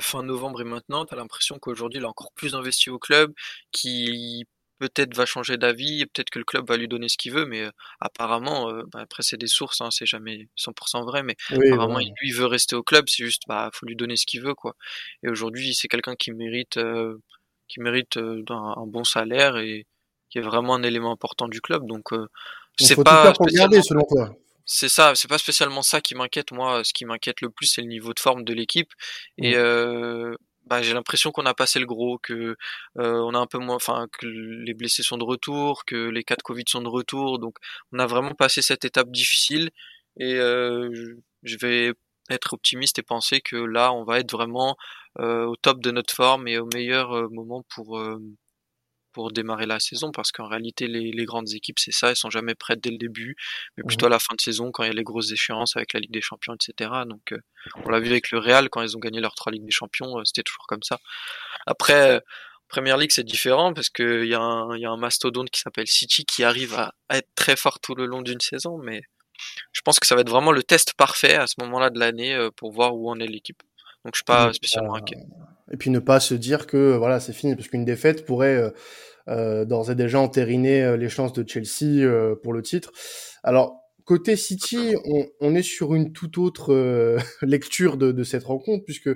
fin 0.00 0.22
novembre 0.22 0.60
et 0.62 0.64
maintenant. 0.64 1.04
Tu 1.04 1.14
as 1.14 1.16
l'impression 1.16 1.58
qu'aujourd'hui 1.58 2.00
il 2.00 2.04
a 2.04 2.08
encore 2.08 2.32
plus 2.34 2.54
investi 2.54 2.90
au 2.90 2.98
club, 2.98 3.32
qui 3.70 4.46
peut-être 4.78 5.14
va 5.14 5.26
changer 5.26 5.56
d'avis, 5.56 6.06
peut-être 6.06 6.30
que 6.30 6.38
le 6.38 6.44
club 6.44 6.68
va 6.68 6.76
lui 6.76 6.88
donner 6.88 7.08
ce 7.08 7.16
qu'il 7.16 7.32
veut, 7.32 7.46
mais 7.46 7.66
apparemment, 8.00 8.72
bah, 8.92 9.00
après 9.00 9.22
c'est 9.22 9.36
des 9.36 9.46
sources, 9.46 9.80
hein, 9.80 9.88
c'est 9.90 10.06
jamais 10.06 10.48
100% 10.58 11.04
vrai, 11.04 11.22
mais 11.22 11.36
apparemment 11.50 11.98
lui 11.98 12.28
il 12.28 12.34
veut 12.34 12.46
rester 12.46 12.74
au 12.76 12.82
club, 12.82 13.04
c'est 13.08 13.24
juste 13.24 13.42
bah 13.48 13.70
faut 13.72 13.86
lui 13.86 13.96
donner 13.96 14.16
ce 14.16 14.26
qu'il 14.26 14.42
veut 14.42 14.54
quoi. 14.54 14.74
Et 15.22 15.28
aujourd'hui 15.28 15.74
c'est 15.74 15.88
quelqu'un 15.88 16.16
qui 16.16 16.32
mérite 16.32 16.78
qui 17.68 17.80
mérite 17.80 18.16
un, 18.16 18.42
un, 18.50 18.86
bon 18.86 19.04
salaire 19.04 19.56
et 19.56 19.86
qui 20.30 20.38
est 20.38 20.42
vraiment 20.42 20.74
un 20.74 20.82
élément 20.82 21.12
important 21.12 21.48
du 21.48 21.60
club, 21.60 21.86
donc 21.86 22.10
c'est 22.78 23.02
pas 23.02 23.32
selon 23.82 24.04
toi. 24.08 24.34
C'est 24.66 24.88
ça, 24.88 25.14
c'est 25.14 25.28
pas 25.28 25.38
spécialement 25.38 25.82
ça 25.82 26.00
qui 26.00 26.14
m'inquiète. 26.14 26.52
Moi, 26.52 26.84
ce 26.84 26.92
qui 26.94 27.04
m'inquiète 27.04 27.40
le 27.42 27.50
plus, 27.50 27.66
c'est 27.66 27.82
le 27.82 27.88
niveau 27.88 28.14
de 28.14 28.20
forme 28.20 28.44
de 28.44 28.54
l'équipe. 28.54 28.92
Et 29.38 29.56
euh, 29.56 30.34
bah, 30.66 30.82
j'ai 30.82 30.94
l'impression 30.94 31.32
qu'on 31.32 31.44
a 31.46 31.54
passé 31.54 31.78
le 31.78 31.86
gros, 31.86 32.18
que 32.18 32.56
euh, 32.98 33.20
on 33.20 33.34
a 33.34 33.38
un 33.38 33.46
peu 33.46 33.58
moins, 33.58 33.76
enfin, 33.76 34.06
que 34.12 34.26
les 34.26 34.74
blessés 34.74 35.02
sont 35.02 35.18
de 35.18 35.24
retour, 35.24 35.84
que 35.84 36.08
les 36.08 36.24
cas 36.24 36.36
de 36.36 36.42
Covid 36.42 36.64
sont 36.68 36.82
de 36.82 36.88
retour. 36.88 37.38
Donc, 37.38 37.56
on 37.92 37.98
a 37.98 38.06
vraiment 38.06 38.34
passé 38.34 38.62
cette 38.62 38.84
étape 38.84 39.10
difficile. 39.10 39.70
Et 40.18 40.34
euh, 40.36 41.16
je 41.42 41.56
vais 41.58 41.92
être 42.30 42.54
optimiste 42.54 42.98
et 42.98 43.02
penser 43.02 43.40
que 43.42 43.56
là, 43.56 43.92
on 43.92 44.04
va 44.04 44.20
être 44.20 44.32
vraiment 44.32 44.76
euh, 45.20 45.44
au 45.46 45.56
top 45.56 45.80
de 45.80 45.90
notre 45.90 46.14
forme 46.14 46.48
et 46.48 46.58
au 46.58 46.68
meilleur 46.72 47.30
moment 47.30 47.64
pour 47.68 48.00
pour 49.14 49.32
démarrer 49.32 49.64
la 49.64 49.80
saison 49.80 50.10
parce 50.10 50.32
qu'en 50.32 50.48
réalité 50.48 50.88
les, 50.88 51.12
les, 51.12 51.24
grandes 51.24 51.54
équipes 51.54 51.78
c'est 51.78 51.92
ça 51.92 52.10
elles 52.10 52.16
sont 52.16 52.30
jamais 52.30 52.54
prêtes 52.54 52.80
dès 52.82 52.90
le 52.90 52.98
début 52.98 53.36
mais 53.76 53.82
mmh 53.82 53.86
plutôt 53.86 54.06
à 54.06 54.08
la 54.08 54.18
fin 54.18 54.34
de 54.34 54.40
saison 54.40 54.72
quand 54.72 54.82
il 54.82 54.88
y 54.88 54.90
a 54.90 54.94
les 54.94 55.04
grosses 55.04 55.30
échéances 55.30 55.76
avec 55.76 55.92
la 55.92 56.00
Ligue 56.00 56.10
des 56.10 56.20
Champions 56.20 56.54
etc 56.54 56.90
donc 57.06 57.32
euh, 57.32 57.38
on 57.84 57.88
l'a 57.88 58.00
vu 58.00 58.10
avec 58.10 58.30
le 58.32 58.38
Real 58.38 58.68
quand 58.68 58.82
ils 58.82 58.96
ont 58.96 59.00
gagné 59.00 59.20
leurs 59.20 59.34
trois 59.34 59.52
Ligues 59.52 59.64
des 59.64 59.70
Champions 59.70 60.18
euh, 60.18 60.24
c'était 60.24 60.42
toujours 60.42 60.66
comme 60.66 60.82
ça. 60.82 60.98
Après 61.66 62.20
Première 62.68 62.96
Ligue 62.96 63.12
c'est 63.12 63.24
différent 63.24 63.72
parce 63.72 63.88
qu'il 63.88 64.26
y, 64.26 64.34
a 64.34 64.40
un, 64.40 64.76
y 64.76 64.84
a 64.84 64.90
un 64.90 64.96
mastodonte 64.96 65.50
qui 65.50 65.60
s'appelle 65.60 65.86
City 65.86 66.24
qui 66.24 66.42
arrive 66.42 66.74
à, 66.74 66.92
être 67.10 67.28
très 67.36 67.56
fort 67.56 67.78
tout 67.78 67.94
le 67.94 68.06
long 68.06 68.20
d'une 68.20 68.40
saison 68.40 68.78
mais 68.78 69.02
je 69.72 69.80
pense 69.82 70.00
que 70.00 70.06
ça 70.06 70.14
va 70.16 70.22
être 70.22 70.30
vraiment 70.30 70.52
le 70.52 70.62
test 70.62 70.94
parfait 70.94 71.36
à 71.36 71.46
ce 71.46 71.54
moment-là 71.58 71.90
de 71.90 72.00
l'année 72.00 72.34
euh, 72.34 72.50
pour 72.50 72.72
voir 72.72 72.96
où 72.96 73.10
en 73.10 73.18
est 73.18 73.26
l'équipe. 73.26 73.62
Donc 74.04 74.14
je 74.14 74.18
suis 74.18 74.24
pas 74.24 74.52
spécialement 74.52 74.94
inquiet 74.94 75.18
et 75.72 75.76
puis 75.76 75.90
ne 75.90 75.98
pas 75.98 76.20
se 76.20 76.34
dire 76.34 76.66
que 76.66 76.96
voilà 76.96 77.20
c'est 77.20 77.32
fini 77.32 77.54
parce 77.54 77.68
qu'une 77.68 77.84
défaite 77.84 78.24
pourrait 78.26 78.56
euh, 78.56 78.70
euh, 79.28 79.64
d'ores 79.64 79.90
et 79.90 79.94
déjà 79.94 80.20
entériner 80.20 80.82
euh, 80.82 80.96
les 80.96 81.08
chances 81.08 81.32
de 81.32 81.48
Chelsea 81.48 82.04
euh, 82.04 82.34
pour 82.36 82.52
le 82.52 82.60
titre. 82.60 82.92
Alors 83.42 83.80
côté 84.04 84.36
City, 84.36 84.94
on, 85.06 85.26
on 85.40 85.54
est 85.54 85.62
sur 85.62 85.94
une 85.94 86.12
toute 86.12 86.36
autre 86.36 86.74
euh, 86.74 87.18
lecture 87.42 87.96
de, 87.96 88.12
de, 88.12 88.22
cette 88.22 88.44
rencontre 88.44 88.84
puisque 88.84 89.08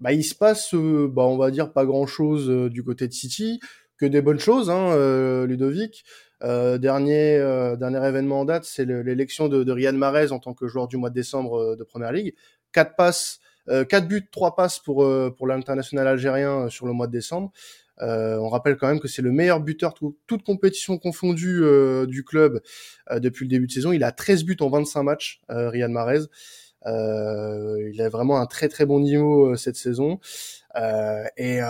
bah, 0.00 0.12
il 0.14 0.24
se 0.24 0.34
passe, 0.34 0.74
bah, 0.74 1.24
on 1.24 1.36
va 1.36 1.50
dire 1.50 1.74
pas 1.74 1.84
grand 1.84 2.06
chose 2.06 2.48
du 2.70 2.82
côté 2.82 3.06
de 3.06 3.12
City, 3.12 3.60
que 3.98 4.06
des 4.06 4.22
bonnes 4.22 4.40
choses, 4.40 4.70
hein, 4.70 4.96
Ludovic. 5.44 6.04
dernier 6.40 7.38
dernier 7.78 8.08
événement 8.08 8.40
en 8.40 8.44
date, 8.46 8.64
c'est 8.64 8.86
l'élection 8.86 9.48
de, 9.48 9.62
de 9.62 9.72
Riyad 9.72 9.94
Mahrez 9.94 10.32
en 10.32 10.38
tant 10.38 10.54
que 10.54 10.66
joueur 10.68 10.88
du 10.88 10.96
mois 10.96 11.10
de 11.10 11.14
décembre 11.14 11.76
de 11.76 11.84
Première 11.84 12.12
Ligue. 12.12 12.34
Quatre 12.72 12.96
passes 12.96 13.40
euh, 13.70 13.84
4 13.84 14.06
buts, 14.08 14.28
3 14.30 14.56
passes 14.56 14.78
pour, 14.78 15.04
euh, 15.04 15.34
pour 15.36 15.46
l'international 15.46 16.06
algérien 16.06 16.66
euh, 16.66 16.68
sur 16.68 16.86
le 16.86 16.92
mois 16.92 17.06
de 17.06 17.12
décembre. 17.12 17.52
Euh, 18.02 18.38
on 18.38 18.48
rappelle 18.48 18.76
quand 18.76 18.88
même 18.88 19.00
que 19.00 19.08
c'est 19.08 19.22
le 19.22 19.32
meilleur 19.32 19.60
buteur 19.60 19.94
tout, 19.94 20.16
toute 20.26 20.42
compétition 20.42 20.98
confondue 20.98 21.60
euh, 21.62 22.06
du 22.06 22.24
club 22.24 22.62
euh, 23.10 23.20
depuis 23.20 23.44
le 23.44 23.50
début 23.50 23.66
de 23.66 23.72
saison. 23.72 23.92
Il 23.92 24.04
a 24.04 24.12
13 24.12 24.44
buts 24.44 24.56
en 24.60 24.70
25 24.70 25.02
matchs, 25.02 25.40
Riyad 25.48 25.90
Mahrez. 25.90 26.24
il 26.86 28.00
a 28.00 28.08
vraiment 28.08 28.40
un 28.40 28.46
très 28.46 28.68
très 28.68 28.86
bon 28.86 29.00
niveau 29.00 29.54
cette 29.56 29.76
saison. 29.76 30.18
et 31.36 31.60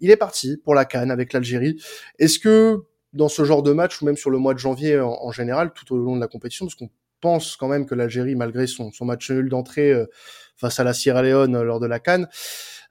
il 0.00 0.10
est 0.10 0.16
parti 0.16 0.56
pour 0.56 0.74
la 0.74 0.84
Cannes 0.84 1.10
avec 1.10 1.32
l'Algérie. 1.32 1.80
Est-ce 2.18 2.38
que 2.38 2.84
dans 3.12 3.28
ce 3.28 3.44
genre 3.44 3.62
de 3.62 3.72
match, 3.72 4.02
ou 4.02 4.06
même 4.06 4.16
sur 4.16 4.30
le 4.30 4.38
mois 4.38 4.54
de 4.54 4.58
janvier 4.58 4.98
en, 4.98 5.16
en 5.20 5.30
général, 5.30 5.72
tout 5.72 5.94
au 5.94 5.98
long 5.98 6.16
de 6.16 6.20
la 6.20 6.26
compétition, 6.26 6.66
parce 6.66 6.74
qu'on 6.74 6.90
pense 7.20 7.56
quand 7.56 7.68
même 7.68 7.86
que 7.86 7.94
l'Algérie, 7.94 8.34
malgré 8.34 8.66
son, 8.66 8.90
son 8.90 9.04
match 9.04 9.30
nul 9.30 9.48
d'entrée 9.48 9.94
face 10.56 10.80
à 10.80 10.84
la 10.84 10.92
Sierra 10.92 11.22
Leone 11.22 11.62
lors 11.62 11.80
de 11.80 11.86
la 11.86 12.00
Cannes, 12.00 12.28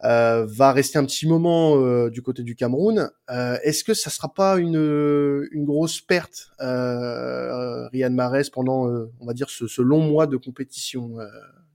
euh, 0.04 0.46
va 0.46 0.74
rester 0.74 1.00
un 1.00 1.06
petit 1.06 1.28
moment 1.28 1.78
euh, 1.78 2.10
du 2.10 2.22
côté 2.22 2.44
du 2.44 2.56
Cameroun. 2.56 3.10
Euh, 3.30 3.58
Est-ce 3.64 3.84
que 3.84 3.94
ça 3.94 4.10
sera 4.10 4.34
pas 4.34 4.58
une, 4.58 5.48
grosse 5.54 6.02
perte, 6.02 6.52
euh, 6.60 7.88
Riyad 7.88 8.14
pendant, 8.52 8.90
euh, 8.90 9.12
on 9.20 9.26
va 9.26 9.34
dire, 9.34 9.50
ce, 9.50 9.82
long 9.82 10.02
mois 10.02 10.28
de 10.28 10.38
compétition, 10.38 11.20
euh, 11.20 11.28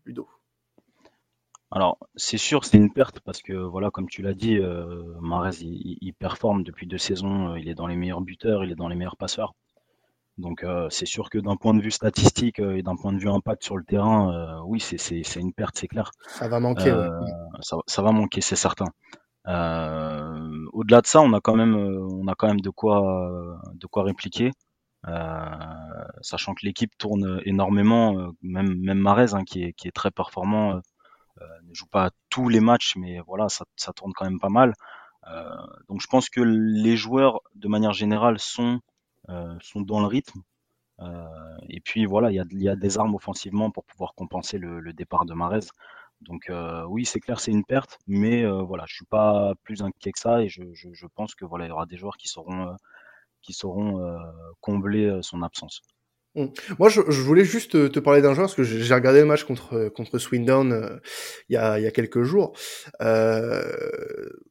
Ludo? 0.04 0.28
Alors, 1.70 1.98
c'est 2.16 2.38
sûr, 2.38 2.64
c'est 2.64 2.78
une 2.78 2.92
perte 2.92 3.20
parce 3.20 3.42
que, 3.42 3.52
voilà, 3.52 3.90
comme 3.90 4.08
tu 4.08 4.22
l'as 4.22 4.34
dit, 4.34 4.58
euh, 4.58 5.04
Mahrez, 5.20 5.56
il, 5.60 6.12
performe 6.18 6.64
depuis 6.64 6.86
deux 6.86 6.98
saisons. 6.98 7.56
Il 7.56 7.68
est 7.68 7.74
dans 7.74 7.86
les 7.86 7.96
meilleurs 7.96 8.22
buteurs, 8.22 8.64
il 8.64 8.72
est 8.72 8.74
dans 8.74 8.88
les 8.88 8.96
meilleurs 8.96 9.18
passeurs. 9.18 9.54
Donc 10.38 10.62
euh, 10.62 10.86
c'est 10.88 11.06
sûr 11.06 11.30
que 11.30 11.38
d'un 11.38 11.56
point 11.56 11.74
de 11.74 11.82
vue 11.82 11.90
statistique 11.90 12.60
euh, 12.60 12.76
et 12.76 12.82
d'un 12.82 12.94
point 12.94 13.12
de 13.12 13.18
vue 13.18 13.28
impact 13.28 13.64
sur 13.64 13.76
le 13.76 13.84
terrain, 13.84 14.32
euh, 14.32 14.60
oui, 14.64 14.80
c'est 14.80 15.40
une 15.40 15.52
perte, 15.52 15.76
c'est 15.76 15.88
clair. 15.88 16.12
Ça 16.28 16.48
va 16.48 16.60
manquer. 16.60 16.92
Ouais. 16.92 17.08
Ça, 17.60 17.76
ça, 17.86 18.02
va 18.02 18.12
manquer, 18.12 18.40
c'est 18.40 18.56
certain. 18.56 18.86
Au-delà 19.44 21.00
de 21.00 21.06
ça, 21.06 21.20
on 21.20 21.32
a 21.32 21.40
quand 21.40 21.56
même, 21.56 21.74
on 21.74 22.28
a 22.28 22.34
quand 22.34 22.46
même 22.46 22.60
de 22.60 22.70
quoi, 22.70 23.58
de 23.74 23.86
quoi 23.86 24.04
répliquer. 24.04 24.52
sachant 26.20 26.54
que 26.54 26.64
l'équipe 26.64 26.96
tourne 26.98 27.40
énormément, 27.44 28.32
même 28.42 28.78
même 28.78 28.98
Marez 28.98 29.34
hein, 29.34 29.42
qui 29.44 29.64
est 29.64 29.72
qui 29.72 29.88
est 29.88 29.92
très 29.92 30.12
performant, 30.12 30.74
ne 31.36 31.74
joue 31.74 31.86
pas 31.86 32.10
tous 32.30 32.48
les 32.48 32.60
matchs, 32.60 32.94
mais 32.96 33.20
voilà, 33.26 33.48
ça, 33.48 33.64
ça 33.74 33.92
tourne 33.92 34.12
quand 34.14 34.26
même 34.26 34.38
pas 34.38 34.50
mal. 34.50 34.74
donc 35.88 36.00
je 36.00 36.06
pense 36.08 36.28
que 36.28 36.42
les 36.42 36.96
joueurs, 36.96 37.40
de 37.54 37.68
manière 37.68 37.94
générale, 37.94 38.38
sont 38.38 38.74
euh, 38.76 38.78
sont 39.60 39.82
dans 39.82 40.00
le 40.00 40.06
rythme. 40.06 40.42
Euh, 41.00 41.56
et 41.68 41.80
puis 41.80 42.06
voilà, 42.06 42.30
il 42.30 42.34
y 42.36 42.40
a, 42.40 42.44
y 42.52 42.68
a, 42.68 42.76
des 42.76 42.98
armes 42.98 43.14
offensivement 43.14 43.70
pour 43.70 43.84
pouvoir 43.84 44.14
compenser 44.14 44.58
le, 44.58 44.92
départ 44.92 45.24
de 45.26 45.34
Marez. 45.34 45.66
Donc 46.22 46.50
euh, 46.50 46.84
oui, 46.86 47.04
c'est 47.04 47.20
clair, 47.20 47.38
c'est 47.40 47.52
une 47.52 47.64
perte, 47.64 47.98
mais 48.08 48.44
euh, 48.44 48.62
voilà, 48.62 48.84
je 48.88 48.94
suis 48.96 49.06
pas 49.06 49.54
plus 49.62 49.82
inquiet 49.82 50.12
que 50.12 50.18
ça 50.18 50.42
et 50.42 50.48
je, 50.48 51.06
pense 51.14 51.34
que 51.34 51.44
voilà, 51.44 51.66
il 51.66 51.68
y 51.68 51.72
aura 51.72 51.86
des 51.86 51.96
joueurs 51.96 52.16
qui 52.16 52.28
euh, 52.36 52.74
qui 53.42 53.52
sauront 53.52 54.18
combler 54.60 55.20
son 55.22 55.42
absence. 55.42 55.82
Mmh. 56.34 56.46
Moi, 56.78 56.88
je, 56.88 57.00
je, 57.08 57.22
voulais 57.22 57.44
juste 57.44 57.90
te, 57.90 57.98
parler 57.98 58.20
d'un 58.20 58.34
joueur 58.34 58.46
parce 58.46 58.54
que 58.54 58.62
j'ai 58.62 58.94
regardé 58.94 59.20
le 59.20 59.26
match 59.26 59.44
contre 59.44 59.88
contre 59.88 60.18
Swindon 60.18 60.70
euh, 60.70 60.96
il, 61.48 61.54
y 61.54 61.56
a, 61.56 61.78
il 61.78 61.84
y 61.84 61.86
a 61.86 61.90
quelques 61.90 62.22
jours. 62.22 62.52
Euh, 63.00 63.62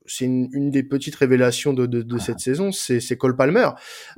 c'est 0.08 0.26
une, 0.26 0.50
une, 0.54 0.72
des 0.72 0.84
petites 0.84 1.16
révélations 1.16 1.74
de, 1.74 1.86
de, 1.86 2.02
de 2.02 2.18
cette 2.18 2.40
saison, 2.40 2.72
c'est 2.72 3.18
Cole 3.18 3.36
Palmer 3.36 3.70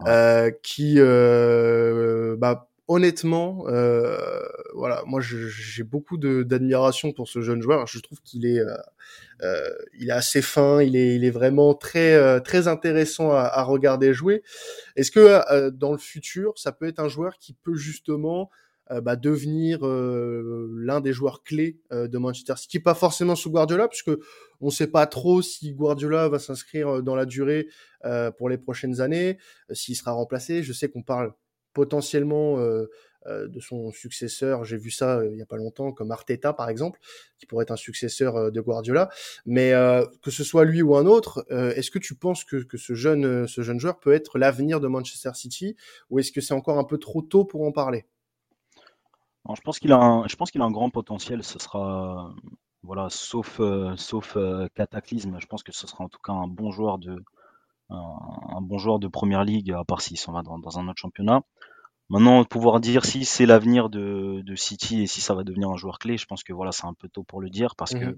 euh, 0.07 0.51
qui, 0.63 0.95
euh, 0.97 2.37
bah, 2.37 2.68
honnêtement, 2.89 3.65
euh, 3.67 4.17
voilà, 4.73 5.03
moi 5.05 5.21
j'ai 5.21 5.83
beaucoup 5.83 6.17
d'admiration 6.17 7.13
pour 7.13 7.29
ce 7.29 7.39
jeune 7.39 7.61
joueur. 7.61 7.85
Je 7.85 7.99
trouve 7.99 8.19
qu'il 8.23 8.47
est, 8.47 8.59
euh, 8.59 8.75
euh, 9.43 9.69
il 9.97 10.09
est 10.09 10.11
assez 10.11 10.41
fin, 10.41 10.81
il 10.81 10.95
est, 10.95 11.15
il 11.15 11.23
est 11.23 11.29
vraiment 11.29 11.75
très, 11.75 12.15
euh, 12.15 12.39
très 12.39 12.67
intéressant 12.67 13.31
à, 13.31 13.41
à, 13.43 13.61
regarder 13.63 14.11
jouer. 14.11 14.41
Est-ce 14.95 15.11
que 15.11 15.19
euh, 15.51 15.69
dans 15.69 15.91
le 15.91 15.99
futur, 15.99 16.53
ça 16.57 16.71
peut 16.71 16.87
être 16.87 16.99
un 16.99 17.07
joueur 17.07 17.37
qui 17.37 17.53
peut 17.53 17.75
justement 17.75 18.49
euh, 18.89 19.01
bah, 19.01 19.15
devenir 19.15 19.81
l'un 19.85 20.99
des 20.99 21.13
joueurs 21.13 21.43
clés 21.43 21.77
de 21.91 22.17
Manchester 22.17 22.55
City, 22.57 22.79
pas 22.79 22.95
forcément 22.95 23.35
sous 23.35 23.51
Guardiola, 23.51 23.87
puisque 23.87 24.11
on 24.61 24.65
ne 24.67 24.71
sait 24.71 24.87
pas 24.87 25.05
trop 25.05 25.43
si 25.43 25.73
Guardiola 25.73 26.27
va 26.27 26.39
s'inscrire 26.39 27.03
dans 27.03 27.15
la 27.15 27.27
durée 27.27 27.67
pour 28.39 28.49
les 28.49 28.57
prochaines 28.57 28.99
années, 28.99 29.37
s'il 29.71 29.95
sera 29.95 30.13
remplacé. 30.13 30.63
Je 30.63 30.73
sais 30.73 30.89
qu'on 30.89 31.03
parle 31.03 31.33
potentiellement 31.73 32.57
de 33.27 33.59
son 33.59 33.91
successeur. 33.91 34.63
J'ai 34.63 34.77
vu 34.77 34.91
ça 34.91 35.21
il 35.25 35.37
y 35.37 35.41
a 35.41 35.45
pas 35.45 35.57
longtemps, 35.57 35.91
comme 35.91 36.11
Arteta 36.11 36.53
par 36.53 36.69
exemple, 36.69 36.99
qui 37.37 37.45
pourrait 37.45 37.63
être 37.63 37.71
un 37.71 37.75
successeur 37.75 38.51
de 38.51 38.61
Guardiola. 38.61 39.09
Mais 39.45 39.71
que 40.21 40.31
ce 40.31 40.43
soit 40.43 40.65
lui 40.65 40.81
ou 40.81 40.95
un 40.95 41.05
autre, 41.05 41.45
est-ce 41.49 41.91
que 41.91 41.99
tu 41.99 42.15
penses 42.15 42.43
que, 42.43 42.65
ce 42.77 42.93
jeune 42.93 43.47
ce 43.47 43.61
jeune 43.61 43.79
joueur 43.79 43.99
peut 43.99 44.13
être 44.13 44.37
l'avenir 44.39 44.79
de 44.79 44.87
Manchester 44.87 45.31
City, 45.33 45.75
ou 46.09 46.19
est-ce 46.19 46.31
que 46.31 46.41
c'est 46.41 46.53
encore 46.53 46.79
un 46.79 46.83
peu 46.85 46.97
trop 46.97 47.21
tôt 47.21 47.45
pour 47.45 47.63
en 47.63 47.71
parler? 47.71 48.05
Je 49.55 49.61
pense 49.61 49.79
qu'il 49.79 49.91
a 49.91 49.97
un, 49.97 50.23
a 50.23 50.63
un 50.63 50.71
grand 50.71 50.89
potentiel. 50.89 51.43
Ce 51.43 51.59
sera 51.59 52.33
voilà, 52.83 53.07
sauf 53.09 53.59
sauf 53.97 54.37
cataclysme, 54.75 55.37
je 55.39 55.45
pense 55.45 55.63
que 55.63 55.73
ce 55.73 55.87
sera 55.87 56.03
en 56.05 56.09
tout 56.09 56.21
cas 56.23 56.33
un 56.33 56.47
bon 56.47 56.71
joueur 56.71 56.97
de 56.97 57.21
un, 57.89 58.61
bon 58.61 58.77
joueur 58.77 58.99
de 58.99 59.07
première 59.07 59.43
ligue, 59.43 59.71
à 59.71 59.83
part 59.83 60.01
s'il 60.01 60.17
s'en 60.17 60.33
va 60.33 60.41
dans, 60.41 60.59
dans, 60.59 60.79
un 60.79 60.87
autre 60.87 60.99
championnat. 60.99 61.41
Maintenant, 62.09 62.43
pouvoir 62.43 62.79
dire 62.79 63.05
si 63.05 63.23
c'est 63.23 63.45
l'avenir 63.45 63.89
de, 63.89 64.41
de, 64.43 64.55
City 64.55 65.03
et 65.03 65.07
si 65.07 65.21
ça 65.21 65.35
va 65.35 65.43
devenir 65.43 65.69
un 65.69 65.77
joueur 65.77 65.99
clé, 65.99 66.17
je 66.17 66.25
pense 66.25 66.43
que 66.43 66.53
voilà, 66.53 66.71
c'est 66.71 66.87
un 66.87 66.93
peu 66.93 67.07
tôt 67.07 67.23
pour 67.23 67.39
le 67.39 67.49
dire 67.49 67.75
parce 67.75 67.93
mmh. 67.93 67.99
que 67.99 68.17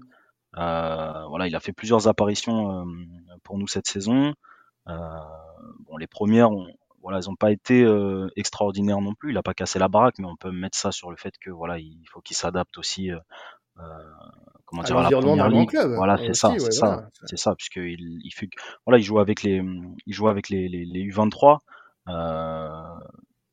euh, 0.58 1.26
voilà, 1.28 1.46
il 1.46 1.56
a 1.56 1.60
fait 1.60 1.72
plusieurs 1.72 2.08
apparitions 2.08 2.80
euh, 2.80 2.84
pour 3.42 3.58
nous 3.58 3.66
cette 3.66 3.86
saison. 3.86 4.34
Euh, 4.88 4.94
bon, 5.86 5.96
les 5.96 6.06
premières, 6.06 6.50
on, 6.50 6.66
voilà, 7.02 7.18
elles 7.18 7.28
n'ont 7.28 7.36
pas 7.36 7.50
été 7.50 7.86
extraordinaires 8.36 9.00
non 9.00 9.14
plus. 9.14 9.30
Il 9.30 9.34
n'a 9.34 9.42
pas 9.42 9.54
cassé 9.54 9.78
la 9.78 9.88
baraque, 9.88 10.18
mais 10.18 10.26
on 10.26 10.36
peut 10.36 10.52
mettre 10.52 10.78
ça 10.78 10.92
sur 10.92 11.10
le 11.10 11.16
fait 11.16 11.34
que 11.38 11.50
voilà, 11.50 11.78
il 11.78 12.04
faut 12.10 12.20
qu'il 12.20 12.36
s'adapte 12.36 12.78
aussi. 12.78 13.10
Comment 14.72 15.04
dire 15.04 15.18
à. 15.18 15.66
Club, 15.66 15.92
voilà, 15.94 16.16
c'est 16.16 16.34
ça, 16.34 16.54
c'est 16.58 16.72
ça, 16.72 17.08
c'est 17.24 17.36
ça, 17.36 17.54
puisqu'il 17.54 18.20
il 18.24 18.30
fait, 18.32 18.48
voilà, 18.86 18.98
il 18.98 19.02
joue 19.02 19.18
avec 19.18 19.42
les, 19.42 19.62
il 20.06 20.12
joue 20.12 20.28
avec 20.28 20.48
les, 20.48 20.68
les, 20.68 20.84
les 20.84 21.04
U23. 21.04 21.58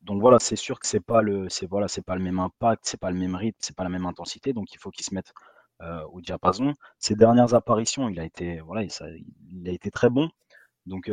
donc 0.02 0.20
voilà, 0.20 0.38
c'est 0.40 0.56
sûr 0.56 0.80
que 0.80 0.86
c'est 0.86 1.04
pas 1.04 1.22
le, 1.22 1.48
c'est 1.48 1.66
voilà, 1.66 1.86
c'est 1.86 2.04
pas 2.04 2.16
le 2.16 2.22
même 2.22 2.38
impact, 2.38 2.82
c'est 2.84 3.00
pas 3.00 3.10
le 3.10 3.18
même 3.18 3.36
rythme, 3.36 3.58
c'est 3.60 3.76
pas 3.76 3.84
la 3.84 3.90
même 3.90 4.06
intensité. 4.06 4.52
Donc 4.52 4.72
il 4.74 4.78
faut 4.78 4.90
qu'il 4.90 5.04
se 5.04 5.14
mette 5.14 5.32
au 6.12 6.20
diapason. 6.20 6.74
Ses 6.98 7.14
dernières 7.14 7.54
apparitions, 7.54 8.08
il 8.08 8.18
a 8.18 8.24
été, 8.24 8.60
voilà, 8.60 8.82
il, 8.82 8.90
il 9.50 9.68
a 9.68 9.72
été 9.72 9.90
très 9.90 10.10
bon. 10.10 10.28
Donc 10.86 11.10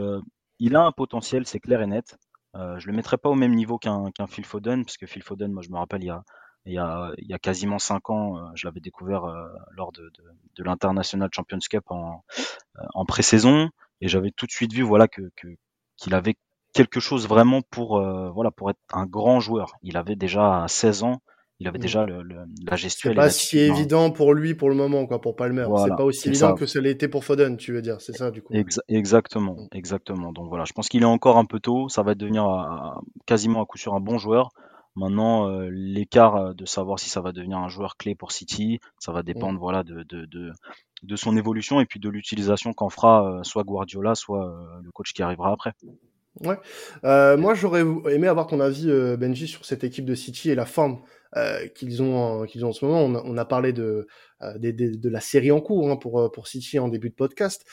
il 0.59 0.75
a 0.75 0.83
un 0.83 0.91
potentiel, 0.91 1.45
c'est 1.45 1.59
clair 1.59 1.81
et 1.81 1.87
net. 1.87 2.17
Euh, 2.55 2.79
je 2.79 2.87
le 2.87 2.93
mettrai 2.93 3.17
pas 3.17 3.29
au 3.29 3.35
même 3.35 3.53
niveau 3.53 3.77
qu'un 3.77 4.11
Phil 4.27 4.45
Foden, 4.45 4.83
parce 4.83 4.97
que 4.97 5.05
Phil 5.05 5.21
Foden, 5.21 5.51
moi 5.51 5.61
je 5.61 5.69
me 5.69 5.77
rappelle, 5.77 6.01
il 6.03 6.07
y 6.07 6.09
a, 6.09 6.23
il 6.67 6.73
y 6.73 6.77
a, 6.77 7.11
il 7.17 7.27
y 7.27 7.33
a 7.33 7.39
quasiment 7.39 7.79
5 7.79 8.09
ans, 8.09 8.37
euh, 8.37 8.41
je 8.55 8.67
l'avais 8.67 8.79
découvert 8.79 9.23
euh, 9.23 9.47
lors 9.71 9.91
de, 9.91 10.01
de, 10.01 10.23
de 10.57 10.63
l'International 10.63 11.29
Champions 11.33 11.59
Cup 11.69 11.83
en, 11.89 12.23
euh, 12.77 12.81
en 12.93 13.05
pré-saison, 13.05 13.69
et 14.01 14.07
j'avais 14.07 14.31
tout 14.31 14.45
de 14.45 14.51
suite 14.51 14.73
vu 14.73 14.83
voilà 14.83 15.07
que 15.07 15.21
qu'il 15.95 16.13
avait 16.13 16.35
quelque 16.73 16.99
chose 16.99 17.27
vraiment 17.27 17.61
pour 17.71 17.99
voilà 18.33 18.51
pour 18.51 18.69
être 18.69 18.79
un 18.93 19.07
grand 19.07 19.39
joueur. 19.39 19.73
Il 19.81 19.97
avait 19.97 20.15
déjà 20.15 20.65
16 20.67 21.01
ans, 21.01 21.21
il 21.59 21.67
avait 21.67 21.79
mmh. 21.79 21.81
déjà 21.81 22.05
le, 22.05 22.21
le, 22.21 22.35
la 22.69 22.75
gestuelle. 22.75 23.13
C'est 23.13 23.15
pas 23.15 23.29
si 23.31 23.57
évident 23.57 24.11
pour 24.11 24.35
lui 24.35 24.53
pour 24.53 24.69
le 24.69 24.75
moment, 24.75 25.07
quoi, 25.07 25.19
pour 25.19 25.35
Palmer. 25.35 25.65
c'est 25.83 25.95
pas 25.95 26.03
aussi 26.03 26.27
évident 26.27 26.53
que 26.53 26.67
ça 26.67 26.79
l'était 26.81 27.07
pour 27.07 27.25
Foden, 27.25 27.57
tu 27.57 27.71
veux 27.71 27.81
dire, 27.81 27.99
c'est 27.99 28.15
ça, 28.15 28.29
du 28.29 28.43
coup. 28.43 28.53
exactement, 28.87 29.55
mmh. 29.55 29.67
exactement. 29.71 30.31
Donc 30.33 30.49
voilà, 30.49 30.65
je 30.65 30.73
pense 30.73 30.89
qu'il 30.89 31.01
est 31.01 31.05
encore 31.05 31.37
un 31.37 31.45
peu 31.45 31.59
tôt. 31.59 31.89
Ça 31.89 32.03
va 32.03 32.13
devenir 32.13 32.45
quasiment 33.25 33.63
à 33.63 33.65
coup 33.65 33.79
sûr 33.79 33.95
un 33.95 34.01
bon 34.01 34.19
joueur. 34.19 34.51
Maintenant, 34.97 35.47
euh, 35.51 35.69
l'écart 35.71 36.35
euh, 36.35 36.53
de 36.53 36.65
savoir 36.65 36.97
si 36.97 37.07
ça 37.07 37.21
va 37.21 37.31
devenir 37.31 37.59
un 37.59 37.69
joueur 37.69 37.97
clé 37.97 38.15
pour 38.15 38.31
City, 38.31 38.79
ça 38.97 39.11
va 39.11 39.21
dépendre, 39.21 39.59
mmh. 39.59 39.61
voilà, 39.61 39.83
de, 39.83 40.01
de, 40.01 40.25
de, 40.25 40.51
de, 41.03 41.15
son 41.15 41.37
évolution 41.37 41.79
et 41.79 41.85
puis 41.85 41.99
de 41.99 42.09
l'utilisation 42.09 42.73
qu'en 42.73 42.89
fera 42.89 43.23
euh, 43.29 43.43
soit 43.43 43.63
Guardiola, 43.63 44.15
soit 44.15 44.51
le 44.83 44.89
coach 44.91 45.13
qui 45.13 45.21
arrivera 45.21 45.51
après. 45.51 45.73
Ouais. 46.41 46.57
Moi, 47.37 47.53
j'aurais 47.53 47.81
aimé 47.81 48.27
avoir 48.27 48.47
ton 48.47 48.59
avis, 48.59 48.87
Benji, 49.17 49.47
sur 49.47 49.65
cette 49.65 49.83
équipe 49.83 50.05
de 50.05 50.15
City 50.15 50.49
et 50.49 50.55
la 50.55 50.65
forme 50.65 51.01
euh, 51.35 51.67
qu'ils 51.67 52.01
ont, 52.01 52.45
qu'ils 52.45 52.65
ont 52.65 52.69
en 52.69 52.73
ce 52.73 52.85
moment. 52.85 53.03
On 53.03 53.15
a, 53.15 53.21
on 53.23 53.37
a 53.37 53.45
parlé 53.45 53.73
de, 53.73 54.07
euh, 54.41 54.57
de, 54.57 54.71
de, 54.71 55.09
la 55.09 55.19
série 55.19 55.51
en 55.51 55.61
cours 55.61 55.89
hein, 55.91 55.97
pour, 55.97 56.31
pour 56.31 56.47
City 56.47 56.79
en 56.79 56.87
début 56.87 57.09
de 57.09 57.15
podcast. 57.15 57.65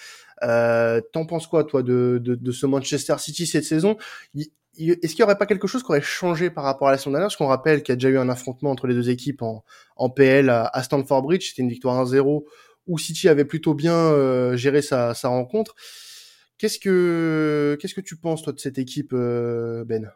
Euh, 0.43 1.01
T'en 1.13 1.27
penses 1.27 1.47
quoi, 1.47 1.65
toi, 1.65 1.83
de, 1.83 2.21
de, 2.23 2.35
de, 2.35 2.53
ce 2.53 2.67
Manchester 2.67 3.17
City 3.19 3.47
cette 3.47 3.65
saison? 3.65 3.97
Est-ce 4.35 5.15
qu'il 5.15 5.19
n'y 5.19 5.23
aurait 5.23 5.39
pas 5.39 5.47
quelque 5.47 5.69
chose 5.69 5.83
qui 5.83 5.91
aurait 5.91 6.01
changé 6.01 6.51
par 6.51 6.65
rapport 6.65 6.89
à 6.89 6.91
la 6.91 6.99
saison 6.99 7.11
dernière? 7.11 7.27
Parce 7.27 7.37
qu'on 7.37 7.47
rappelle 7.47 7.83
qu'il 7.83 7.93
y 7.93 7.95
a 7.95 7.97
déjà 7.97 8.09
eu 8.09 8.19
un 8.19 8.29
affrontement 8.29 8.71
entre 8.71 8.87
les 8.87 8.95
deux 8.95 9.11
équipes 9.11 9.43
en, 9.43 9.65
en 9.97 10.11
PL 10.11 10.51
à, 10.51 10.67
à 10.67 10.83
Stamford 10.83 11.23
Bridge. 11.23 11.49
C'était 11.49 11.63
une 11.63 11.69
victoire 11.69 12.05
1-0 12.05 12.45
où 12.87 12.99
City 12.99 13.29
avait 13.29 13.45
plutôt 13.45 13.75
bien 13.75 13.95
euh, 13.97 14.57
géré 14.57 14.83
sa, 14.83 15.15
sa 15.15 15.29
rencontre. 15.29 15.75
Qu'est-ce 16.59 16.79
que 16.79 17.77
qu'est-ce 17.81 17.95
que 17.95 18.01
tu 18.01 18.17
penses 18.17 18.43
toi 18.43 18.53
de 18.53 18.61
cette 18.61 18.79
équipe, 18.79 19.13
euh, 19.13 19.85
Ben? 19.85 20.11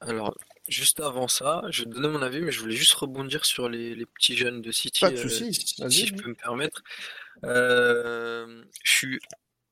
Alors, 0.00 0.34
Juste 0.72 1.00
avant 1.00 1.28
ça, 1.28 1.62
je 1.68 1.84
vais 1.84 1.90
donner 1.90 2.08
mon 2.08 2.22
avis, 2.22 2.40
mais 2.40 2.50
je 2.50 2.58
voulais 2.58 2.74
juste 2.74 2.94
rebondir 2.94 3.44
sur 3.44 3.68
les, 3.68 3.94
les 3.94 4.06
petits 4.06 4.34
jeunes 4.34 4.62
de 4.62 4.72
City, 4.72 5.04
euh, 5.04 5.28
si, 5.28 6.06
je 6.06 6.14
peux 6.14 6.30
me 6.30 6.34
permettre. 6.34 6.82
Euh, 7.44 8.64
je 8.82 8.90
suis 8.90 9.20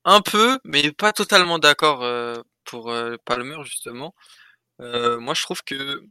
un 0.04 0.20
peu, 0.20 0.58
mais 0.62 0.92
pas 0.92 1.14
totalement 1.14 1.58
d'accord 1.58 2.04
euh, 2.04 2.42
pour 2.64 2.94
Palmer, 3.24 3.56
justement. 3.64 4.14
Moi, 4.78 5.32
je 5.32 5.42
trouve 5.42 5.62
que 5.64 6.04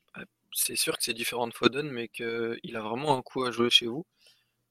c'est 0.53 0.75
sûr 0.75 0.97
que 0.97 1.03
c'est 1.03 1.13
différent 1.13 1.47
de 1.47 1.53
Foden, 1.53 1.87
mais 1.91 2.07
qu'il 2.07 2.75
a 2.75 2.81
vraiment 2.81 3.15
un 3.15 3.21
coup 3.21 3.43
à 3.43 3.51
jouer 3.51 3.69
chez 3.69 3.85
vous. 3.85 4.07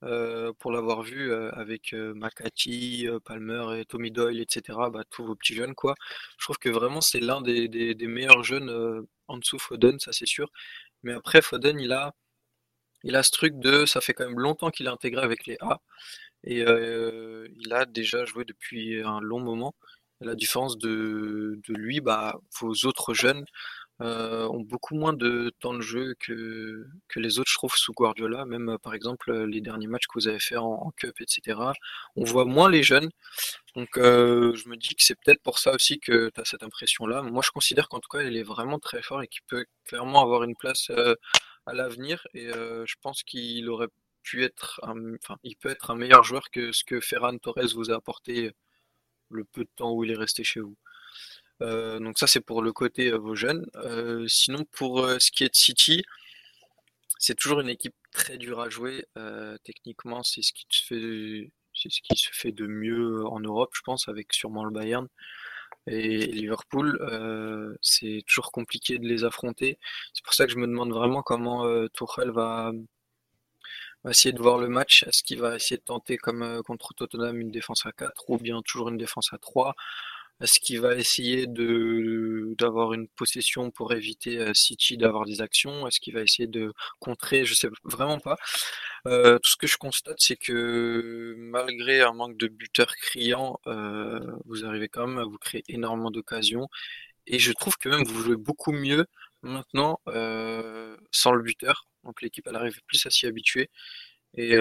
Euh, 0.05 0.53
pour 0.61 0.71
l'avoir 0.71 1.03
vu 1.03 1.33
euh, 1.33 1.51
avec 1.55 1.93
euh, 1.93 2.15
Makati, 2.15 3.09
Palmer 3.25 3.81
et 3.81 3.85
Tommy 3.85 4.13
Doyle, 4.13 4.41
etc. 4.41 4.79
Bah, 4.93 5.03
tous 5.11 5.25
vos 5.25 5.35
petits 5.35 5.55
jeunes, 5.55 5.75
quoi. 5.75 5.95
Je 6.39 6.45
trouve 6.45 6.59
que 6.59 6.69
vraiment 6.69 7.01
c'est 7.01 7.19
l'un 7.21 7.41
des, 7.41 7.67
des, 7.69 8.07
meilleurs 8.07 8.45
jeunes 8.45 9.07
en 9.27 9.39
dessous 9.39 9.59
Foden, 9.59 9.99
ça 9.99 10.13
c'est 10.13 10.27
sûr. 10.27 10.51
Mais 11.03 11.13
après, 11.15 11.43
Foden, 11.43 11.81
il 11.81 11.93
a, 11.93 12.15
il 13.05 13.17
a 13.17 13.23
ce 13.23 13.33
truc 13.33 13.59
de, 13.59 13.87
ça 13.87 14.01
fait 14.01 14.15
quand 14.15 14.27
même 14.29 14.39
longtemps 14.41 14.71
qu'il 14.71 14.87
est 14.87 14.91
intégré 14.91 15.23
avec 15.23 15.47
les 15.47 15.57
A. 15.61 15.81
Et 16.45 16.61
il 16.63 17.73
a 17.73 17.87
déjà 17.87 18.25
joué 18.25 18.45
depuis 18.45 19.03
un 19.03 19.21
long 19.21 19.41
moment. 19.41 19.75
la 20.21 20.35
différence 20.37 20.79
de, 20.79 21.61
de 21.69 21.75
lui, 21.75 22.01
bah, 22.01 22.41
vos 22.61 22.73
autres 22.87 23.15
jeunes, 23.15 23.45
euh, 23.45 23.88
ont 24.01 24.61
beaucoup 24.61 24.95
moins 24.95 25.13
de 25.13 25.53
temps 25.61 25.75
de 25.75 25.81
jeu 25.81 26.15
que, 26.21 26.87
les 27.17 27.39
autres, 27.39 27.51
je 27.51 27.57
trouve, 27.57 27.75
sous 27.75 27.93
Guardiola. 27.93 28.45
Même 28.45 28.71
euh, 28.71 28.79
par 28.79 28.95
exemple 28.95 29.31
euh, 29.31 29.47
les 29.47 29.61
derniers 29.61 29.87
matchs 29.87 30.07
que 30.07 30.15
vous 30.15 30.29
avez 30.29 30.39
fait 30.39 30.57
en, 30.57 30.93
Cup, 30.97 31.21
etc. 31.21 31.59
On 32.17 32.25
voit 32.25 32.45
moins 32.45 32.71
les 32.71 32.83
jeunes. 32.83 33.11
Donc 33.77 33.91
je 33.97 34.69
me 34.69 34.77
dis 34.77 34.95
que 34.95 35.03
c'est 35.05 35.15
peut-être 35.15 35.43
pour 35.43 35.59
ça 35.59 35.75
aussi 35.75 36.01
que 36.01 36.31
tu 36.35 36.41
as 36.41 36.45
cette 36.45 36.63
impression-là. 36.63 37.23
Moi, 37.23 37.43
je 37.45 37.51
considère 37.51 37.89
qu'en 37.89 38.01
tout 38.01 38.09
cas, 38.09 38.23
il 38.23 38.37
est 38.37 38.43
vraiment 38.43 38.79
très 38.79 39.03
fort 39.03 39.23
et 39.23 39.29
qu'il 39.29 39.43
peut 39.47 39.67
clairement 39.85 40.23
avoir 40.23 40.43
une 40.43 40.57
place 40.57 40.91
à 41.67 41.75
l'avenir. 41.75 42.27
Et 42.35 42.49
je 42.49 42.95
pense 43.01 43.23
qu'il 43.23 43.69
aurait 43.69 43.89
pu 44.23 44.45
être, 44.45 44.81
peut 45.61 45.71
être 45.71 45.91
un 45.91 45.97
meilleur 45.97 46.25
joueur 46.25 46.51
que 46.51 46.73
ce 46.73 46.85
que 46.85 47.01
Ferran 47.01 47.37
Torres 47.39 47.75
vous 47.75 47.91
a 47.91 47.97
apporté 47.97 48.53
le 49.31 49.45
peu 49.45 49.63
de 49.63 49.71
temps 49.77 49.93
où 49.93 50.05
il 50.05 50.11
est 50.11 50.17
resté 50.17 50.45
chez 50.45 50.61
vous. 50.61 50.77
Euh, 51.63 51.99
donc 51.99 52.19
ça 52.19 52.27
c'est 52.27 52.41
pour 52.41 52.63
le 52.63 52.73
côté 52.73 53.09
euh, 53.13 53.19
vos 53.19 53.35
jeunes. 53.35 53.67
Euh, 53.77 54.27
sinon 54.29 54.65
pour 54.73 55.09
ce 55.19 55.31
qui 55.31 55.45
est 55.45 55.49
de 55.51 55.57
City, 55.57 56.05
c'est 57.19 57.35
toujours 57.35 57.61
une 57.61 57.69
équipe 57.69 57.95
très 58.13 58.39
dure 58.39 58.61
à 58.61 58.69
jouer. 58.71 59.07
techniquement, 59.65 60.23
c'est 60.23 60.43
ce 60.43 60.53
qui 60.53 60.67
se 60.71 60.85
fait, 60.85 61.53
ce 61.75 61.89
qui 61.89 62.17
se 62.17 62.31
fait 62.33 62.53
de 62.53 62.67
mieux 62.67 63.27
en 63.27 63.41
Europe, 63.41 63.71
je 63.75 63.83
pense, 63.85 64.09
avec 64.09 64.33
sûrement 64.33 64.65
le 64.65 64.71
Bayern 64.73 65.09
et 65.87 66.27
Liverpool. 66.27 66.99
c'est 67.83 68.23
toujours 68.27 68.53
compliqué 68.53 68.99
de 68.99 69.07
les 69.09 69.25
affronter. 69.25 69.79
C'est 70.15 70.25
pour 70.25 70.35
ça 70.35 70.47
que 70.47 70.53
je 70.53 70.59
me 70.59 70.67
demande 70.67 70.93
vraiment 70.93 71.23
comment 71.23 71.65
va, 71.65 72.73
va, 74.05 74.11
essayer 74.11 74.33
de 74.33 74.41
voir 74.43 74.59
le 74.59 74.69
match. 74.69 75.03
Est-ce 75.05 75.23
qu'il 75.23 75.41
va 75.41 75.57
essayer 75.57 75.77
de 75.79 75.83
tenter 75.83 76.19
comme 76.19 76.63
contre 76.65 76.95
Tottenham 76.95 77.41
une 77.41 77.51
défense 77.51 77.87
à 77.87 77.93
4 77.93 78.31
ou 78.31 78.39
bien 78.39 78.63
toujours 78.63 78.91
une 78.91 78.99
défense 78.99 79.33
à 79.33 79.39
3 79.39 79.75
est-ce 80.41 80.61
qu'il 80.61 80.81
va 80.81 80.95
essayer 80.95 81.47
de 81.47 82.55
d'avoir 82.59 82.93
une 82.93 83.09
possession 83.09 83.71
pour 83.71 83.93
éviter 83.93 84.39
euh, 84.39 84.55
City 84.55 84.97
d'avoir 84.97 85.25
des 85.25 85.41
actions? 85.41 85.87
Est-ce 85.89 86.01
qu'il 86.01 86.15
va 86.15 86.23
essayer 86.23 86.47
de 86.47 86.73
contrer? 87.01 87.45
Je 87.45 87.55
sais 87.55 87.69
vraiment 87.85 88.21
pas. 88.21 88.37
Euh, 89.07 89.39
tout 89.39 89.51
ce 89.51 89.57
que 89.57 89.67
je 89.67 89.77
constate, 89.79 90.21
c'est 90.21 90.37
que 90.37 91.35
malgré 91.39 92.03
un 92.03 92.13
manque 92.13 92.37
de 92.37 92.49
buteurs 92.49 92.95
criants, 92.97 93.61
euh, 93.67 94.21
vous 94.47 94.65
arrivez 94.65 94.89
quand 94.89 95.07
même 95.09 95.19
à 95.19 95.25
vous 95.25 95.39
créer 95.39 95.65
énormément 95.69 96.11
d'occasions. 96.11 96.69
Et 97.27 97.39
je 97.39 97.53
trouve 97.53 97.77
que 97.79 97.89
même 97.89 98.05
vous 98.05 98.21
jouez 98.23 98.37
beaucoup 98.37 98.73
mieux 98.73 99.07
maintenant 99.43 100.01
sans 101.13 101.33
le 101.33 101.43
buteur. 101.43 101.87
Donc 102.05 102.23
l'équipe, 102.23 102.47
elle 102.49 102.57
arrive 102.57 102.81
plus 102.87 103.05
à 103.07 103.11
s'y 103.11 103.27
habituer. 103.27 103.71
Et 104.37 104.57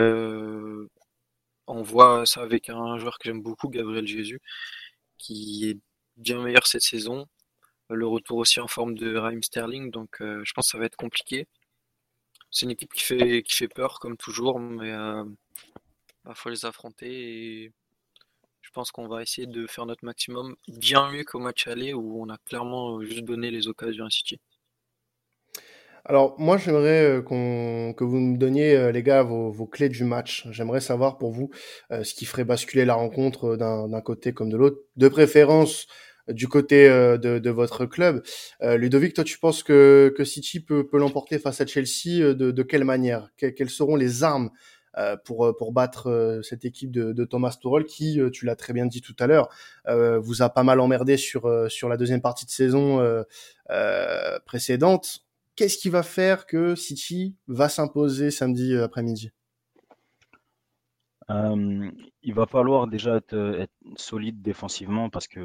on 1.68 1.82
voit 1.84 2.26
ça 2.26 2.42
avec 2.42 2.70
un 2.70 2.98
joueur 2.98 3.18
que 3.20 3.26
j'aime 3.30 3.42
beaucoup, 3.42 3.70
Gabriel 3.70 4.08
Jésus 4.08 4.42
qui 5.18 5.70
est 5.70 5.78
bien 6.18 6.42
meilleur 6.42 6.68
cette 6.68 6.82
saison. 6.82 7.28
Le 7.90 8.08
retour 8.08 8.38
aussi 8.38 8.60
en 8.60 8.68
forme 8.68 8.96
de 8.96 9.16
Raheem 9.16 9.44
Sterling, 9.44 9.92
donc 9.92 10.22
euh, 10.22 10.42
je 10.44 10.54
pense 10.54 10.68
que 10.68 10.72
ça 10.72 10.78
va 10.78 10.86
être 10.86 10.98
compliqué. 10.98 11.48
C'est 12.52 12.66
une 12.66 12.72
équipe 12.72 12.94
qui 12.94 13.04
fait, 13.04 13.44
qui 13.44 13.56
fait 13.56 13.68
peur, 13.68 14.00
comme 14.00 14.18
toujours, 14.18 14.60
mais 14.60 14.90
il 14.90 14.92
euh, 14.92 15.24
bah, 16.26 16.34
faut 16.36 16.50
les 16.50 16.66
affronter 16.66 17.64
et 17.66 17.72
je 18.62 18.72
pense 18.72 18.92
qu'on 18.92 19.08
va 19.08 19.22
essayer 19.22 19.48
de 19.48 19.66
faire 19.68 19.86
notre 19.86 20.04
maximum 20.04 20.56
bien 20.68 21.10
mieux 21.12 21.24
qu'au 21.24 21.40
match 21.40 21.68
aller 21.68 21.94
où 21.94 22.22
on 22.22 22.30
a 22.30 22.38
clairement 22.40 23.02
juste 23.02 23.24
donné 23.24 23.50
les 23.52 23.68
occasions 23.68 24.06
à 24.06 24.10
City. 24.10 24.40
Alors, 26.10 26.36
moi, 26.40 26.58
j'aimerais 26.58 27.18
euh, 27.18 27.22
qu'on, 27.22 27.94
que 27.94 28.06
vous 28.06 28.16
me 28.16 28.38
donniez, 28.38 28.78
euh, 28.78 28.94
les 28.94 29.04
gars, 29.04 29.24
vos, 29.24 29.52
vos 29.52 29.66
clés 29.66 29.90
du 29.90 30.06
match. 30.06 30.48
J'aimerais 30.52 30.80
savoir 30.80 31.18
pour 31.18 31.32
vous 31.32 31.50
euh, 31.92 32.06
ce 32.06 32.14
qui 32.14 32.24
ferait 32.24 32.46
basculer 32.46 32.86
la 32.86 32.94
rencontre 32.94 33.58
d'un, 33.58 34.02
côté 34.02 34.32
comme 34.32 34.50
de 34.50 34.56
l'autre, 34.56 34.78
de 34.96 35.10
préférence 35.10 35.86
du 36.30 36.48
côté 36.48 36.90
de, 36.90 37.40
de, 37.40 37.50
votre 37.50 37.86
club. 37.86 38.22
Ludovic, 38.62 39.14
toi, 39.14 39.24
tu 39.24 39.40
penses 39.40 39.64
que, 39.64 40.14
que 40.18 40.26
City 40.26 40.60
peut, 40.60 40.86
peut 40.86 40.98
l'emporter 40.98 41.40
face 41.40 41.62
à 41.62 41.66
Chelsea 41.66 42.34
de, 42.34 42.52
de 42.52 42.64
quelle 42.64 42.84
manière? 42.84 43.30
Quelles 43.38 43.70
seront 43.70 43.96
les 43.96 44.24
armes 44.24 44.50
pour, 45.24 45.56
pour 45.58 45.72
battre 45.72 46.42
cette 46.44 46.66
équipe 46.66 46.92
de, 46.92 47.14
de 47.14 47.24
Thomas 47.24 47.58
Tuchel 47.62 47.86
qui, 47.86 48.20
tu 48.34 48.46
l'as 48.46 48.58
très 48.58 48.74
bien 48.74 48.88
dit 48.88 49.00
tout 49.00 49.16
à 49.20 49.28
l'heure, 49.28 49.48
vous 49.88 50.42
a 50.42 50.50
pas 50.50 50.64
mal 50.64 50.82
emmerdé 50.82 51.16
sur, 51.16 51.50
sur 51.72 51.88
la 51.88 51.96
deuxième 51.96 52.22
partie 52.22 52.46
de 52.46 52.52
saison 52.52 53.24
précédente? 54.46 55.27
Qu'est-ce 55.58 55.78
qui 55.78 55.90
va 55.90 56.04
faire 56.04 56.46
que 56.46 56.76
City 56.76 57.36
va 57.48 57.68
s'imposer 57.68 58.32
samedi 58.32 58.74
euh, 58.74 58.86
après-midi? 58.86 59.32
Il 61.30 62.34
va 62.34 62.46
falloir 62.46 62.88
déjà 62.88 63.18
être, 63.18 63.68
solide 63.98 64.42
défensivement 64.42 65.10
parce 65.10 65.28
que 65.28 65.42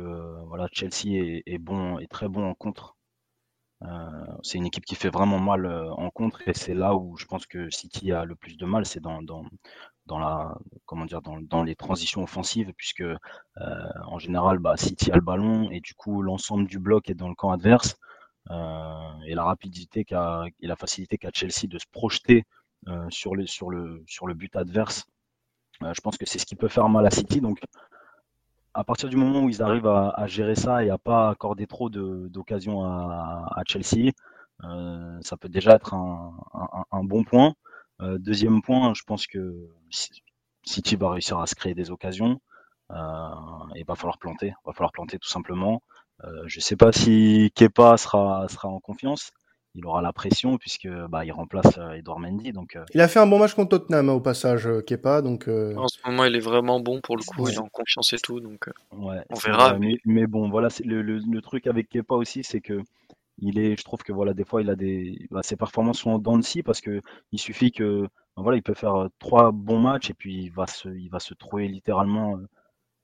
Chelsea 0.71 1.43
est, 1.45 1.59
bon, 1.59 1.99
est 1.99 2.07
très 2.07 2.29
bon 2.29 2.49
en 2.49 2.55
contre. 2.55 2.97
c'est 4.45 4.59
une 4.59 4.67
équipe 4.67 4.85
qui 4.85 4.95
fait 4.95 5.09
vraiment 5.09 5.41
mal 5.41 5.67
en 5.67 6.09
contre 6.11 6.47
et 6.47 6.55
c'est 6.55 6.75
là 6.75 6.95
où 6.95 7.17
je 7.17 7.27
pense 7.27 7.47
que 7.47 7.69
City 7.71 8.13
a 8.13 8.25
le 8.25 8.37
plus 8.37 8.57
de 8.57 8.65
mal, 8.65 8.87
c'est 8.87 9.01
dans 9.01 9.19
les 11.65 11.75
transitions 11.75 12.23
offensives 12.23 12.73
puisque 12.77 13.03
en 13.57 14.19
général 14.21 14.61
bah, 14.61 14.77
City 14.77 15.11
a 15.11 15.17
le 15.17 15.21
ballon 15.21 15.69
et 15.73 15.81
du 15.81 15.95
coup 15.95 16.23
l'ensemble 16.23 16.69
du 16.69 16.79
bloc 16.79 17.11
est 17.11 17.15
dans 17.15 17.29
le 17.29 17.35
camp 17.35 17.51
adverse 17.51 17.99
et 18.51 19.35
la 19.35 19.45
rapidité 19.45 20.05
qu'a 20.05 20.45
et 20.61 20.67
la 20.67 20.77
facilité 20.77 21.19
qu'a 21.19 21.31
Chelsea 21.33 21.69
de 21.69 21.79
se 21.79 21.87
projeter 21.91 22.45
sur, 23.11 23.37
les, 23.37 23.47
sur, 23.47 23.71
le, 23.71 24.03
sur 24.07 24.27
le 24.27 24.35
but 24.35 24.55
adverse 24.57 25.07
euh, 25.83 25.93
je 25.95 26.01
pense 26.01 26.17
que 26.17 26.27
c'est 26.27 26.39
ce 26.39 26.47
qui 26.47 26.57
peut 26.57 26.69
faire 26.69 26.89
mal 26.89 27.07
à 27.07 27.11
City. 27.11 27.41
Donc, 27.41 27.61
à 28.75 28.85
partir 28.85 29.09
du 29.09 29.17
moment 29.17 29.43
où 29.43 29.49
ils 29.49 29.63
arrivent 29.63 29.87
à, 29.87 30.27
gérer 30.27 30.55
ça 30.55 30.85
et 30.85 30.91
à 30.91 30.99
pas 30.99 31.31
accorder 31.31 31.67
trop 31.67 31.91
d'occasions 31.91 32.85
à, 32.85 33.63
Chelsea, 33.67 34.13
euh, 34.65 35.19
ça 35.23 35.37
peut 35.37 35.49
déjà 35.49 35.75
être 35.75 35.95
un, 35.95 37.05
bon 37.05 37.25
point. 37.25 37.55
Euh, 38.01 38.19
deuxième 38.19 38.63
point, 38.63 38.95
je 38.95 39.03
pense 39.03 39.27
que 39.27 39.69
City 40.65 40.97
va 40.97 41.11
réussir 41.11 41.39
à 41.39 41.47
se 41.47 41.55
créer 41.55 41.75
des 41.75 41.91
occasions. 41.91 42.41
et 42.91 43.81
il 43.81 43.85
va 43.87 43.95
falloir 43.95 44.19
planter, 44.19 44.55
va 44.65 44.73
falloir 44.73 44.93
planter 44.93 45.19
tout 45.19 45.29
simplement. 45.29 45.83
Je 46.47 46.59
ne 46.59 46.63
sais 46.63 46.77
pas 46.77 46.93
si 46.93 47.51
Kepa 47.55 47.97
sera, 47.97 48.47
sera 48.49 48.69
en 48.69 48.81
confiance 48.81 49.33
il 49.75 49.87
aura 49.87 50.03
la 50.03 50.13
pression 50.13 50.59
puisque 50.59 50.89
bah, 51.09 51.25
il 51.25 51.33
remplace 51.33 51.79
euh, 51.79 51.93
Edouard 51.93 52.19
Mendy. 52.19 52.53
Donc, 52.53 52.77
euh. 52.77 52.85
Il 52.95 53.01
a 53.01 53.09
fait 53.09 53.19
un 53.19 53.27
bon 53.27 53.39
match 53.39 53.55
contre 53.55 53.79
Tottenham 53.79 54.09
hein, 54.09 54.13
au 54.13 54.21
passage, 54.21 54.67
euh, 54.67 54.83
Kepa. 54.83 55.23
Donc, 55.23 55.49
En 55.49 55.89
ce 55.89 55.99
moment, 56.05 56.25
il 56.25 56.37
est 56.37 56.41
vraiment 56.41 56.81
bon 56.81 57.01
pour 57.01 57.17
le 57.17 57.23
coup, 57.23 57.49
il 57.49 57.55
est 57.55 57.59
en 57.59 57.69
confiance 57.69 58.13
et 58.13 58.19
tout. 58.19 58.41
Donc, 58.41 58.69
ouais, 58.93 59.23
on 59.31 59.35
verra. 59.35 59.79
mais... 59.79 60.27
bon, 60.27 60.51
voilà, 60.51 60.69
le, 60.85 61.03
le, 61.03 61.43
truc 61.43 61.67
avec 61.67 61.89
Kepa 61.89 62.15
aussi, 62.15 62.45
c'est 62.45 62.61
que 62.61 62.81
il 63.39 63.59
est, 63.59 63.77
je 63.77 63.85
trouve 63.85 64.03
que 64.03 64.13
voilà, 64.13 64.35
des 64.35 64.45
fois, 64.45 64.61
il 64.63 64.71
a 64.71 64.77
des, 64.77 65.27
bah, 65.31 65.43
ses 65.43 65.57
performances 65.57 66.01
sont 66.01 66.19
dans 66.19 66.37
le 66.37 66.43
si 66.43 66.63
parce 66.63 66.81
que 66.81 67.01
il 67.33 67.39
suffit 67.39 67.73
que, 67.73 68.03
bah, 68.37 68.43
voilà, 68.43 68.59
il 68.59 68.63
peut 68.63 68.75
faire 68.75 69.09
trois 69.19 69.53
bons 69.53 69.79
matchs 69.79 70.11
et 70.11 70.15
puis 70.15 70.45
il 70.45 70.51
va 70.51 70.67
se, 70.67 70.89
il 70.91 71.09
va 71.09 71.19
se 71.19 71.35
trouver 71.35 71.67
littéralement 71.67 72.39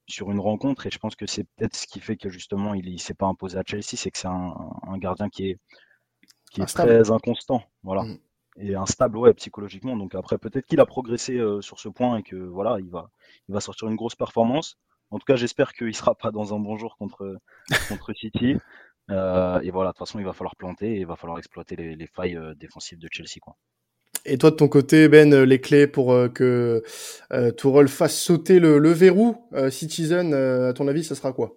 sur 0.08 0.30
une 0.30 0.40
rencontre. 0.40 0.86
Et 0.86 0.90
je 0.90 0.98
pense 0.98 1.16
que 1.16 1.26
c'est 1.26 1.44
peut-être 1.44 1.76
ce 1.76 1.86
qui 1.86 2.00
fait 2.00 2.16
que 2.16 2.28
justement, 2.28 2.74
il, 2.74 2.92
ne 2.92 2.98
s'est 2.98 3.14
pas 3.14 3.26
imposé 3.26 3.58
à 3.58 3.62
Chelsea, 3.66 3.96
c'est 3.96 4.10
que 4.10 4.18
c'est 4.18 4.28
un, 4.28 4.54
un, 4.86 4.98
gardien 4.98 5.28
qui 5.28 5.50
est 5.50 5.58
qui 6.50 6.62
est 6.62 6.66
très 6.66 7.10
inconstant, 7.10 7.62
voilà. 7.82 8.02
Mm. 8.02 8.18
Et 8.60 8.74
instable, 8.74 9.18
ouais, 9.18 9.34
psychologiquement. 9.34 9.96
Donc 9.96 10.14
après, 10.14 10.38
peut-être 10.38 10.66
qu'il 10.66 10.80
a 10.80 10.86
progressé 10.86 11.36
euh, 11.36 11.60
sur 11.60 11.78
ce 11.78 11.88
point 11.88 12.16
et 12.16 12.22
que 12.22 12.34
voilà, 12.34 12.78
il 12.80 12.90
va, 12.90 13.10
il 13.48 13.52
va 13.52 13.60
sortir 13.60 13.88
une 13.88 13.94
grosse 13.94 14.16
performance. 14.16 14.78
En 15.10 15.18
tout 15.18 15.24
cas, 15.26 15.36
j'espère 15.36 15.72
qu'il 15.72 15.94
sera 15.94 16.14
pas 16.14 16.32
dans 16.32 16.54
un 16.54 16.58
bon 16.58 16.76
jour 16.76 16.96
contre, 16.96 17.38
contre 17.88 18.12
City. 18.14 18.56
Euh, 19.10 19.60
et 19.60 19.70
voilà, 19.70 19.90
de 19.90 19.92
toute 19.92 20.06
façon, 20.06 20.18
il 20.18 20.24
va 20.24 20.32
falloir 20.32 20.56
planter 20.56 20.96
et 20.96 21.00
il 21.00 21.06
va 21.06 21.16
falloir 21.16 21.38
exploiter 21.38 21.76
les, 21.76 22.06
failles 22.08 22.36
euh, 22.36 22.54
défensives 22.54 22.98
de 22.98 23.08
Chelsea, 23.10 23.38
quoi. 23.40 23.56
Et 24.28 24.38
toi, 24.38 24.50
de 24.50 24.56
ton 24.56 24.68
côté, 24.68 25.08
Ben, 25.08 25.34
les 25.34 25.60
clés 25.60 25.86
pour 25.86 26.14
que 26.34 26.82
Tourelle 27.56 27.88
fasse 27.88 28.18
sauter 28.18 28.60
le, 28.60 28.90
verrou 28.90 29.48
Citizen, 29.70 30.34
à 30.34 30.72
ton 30.72 30.88
avis, 30.88 31.04
ça 31.04 31.14
sera 31.14 31.32
quoi? 31.32 31.56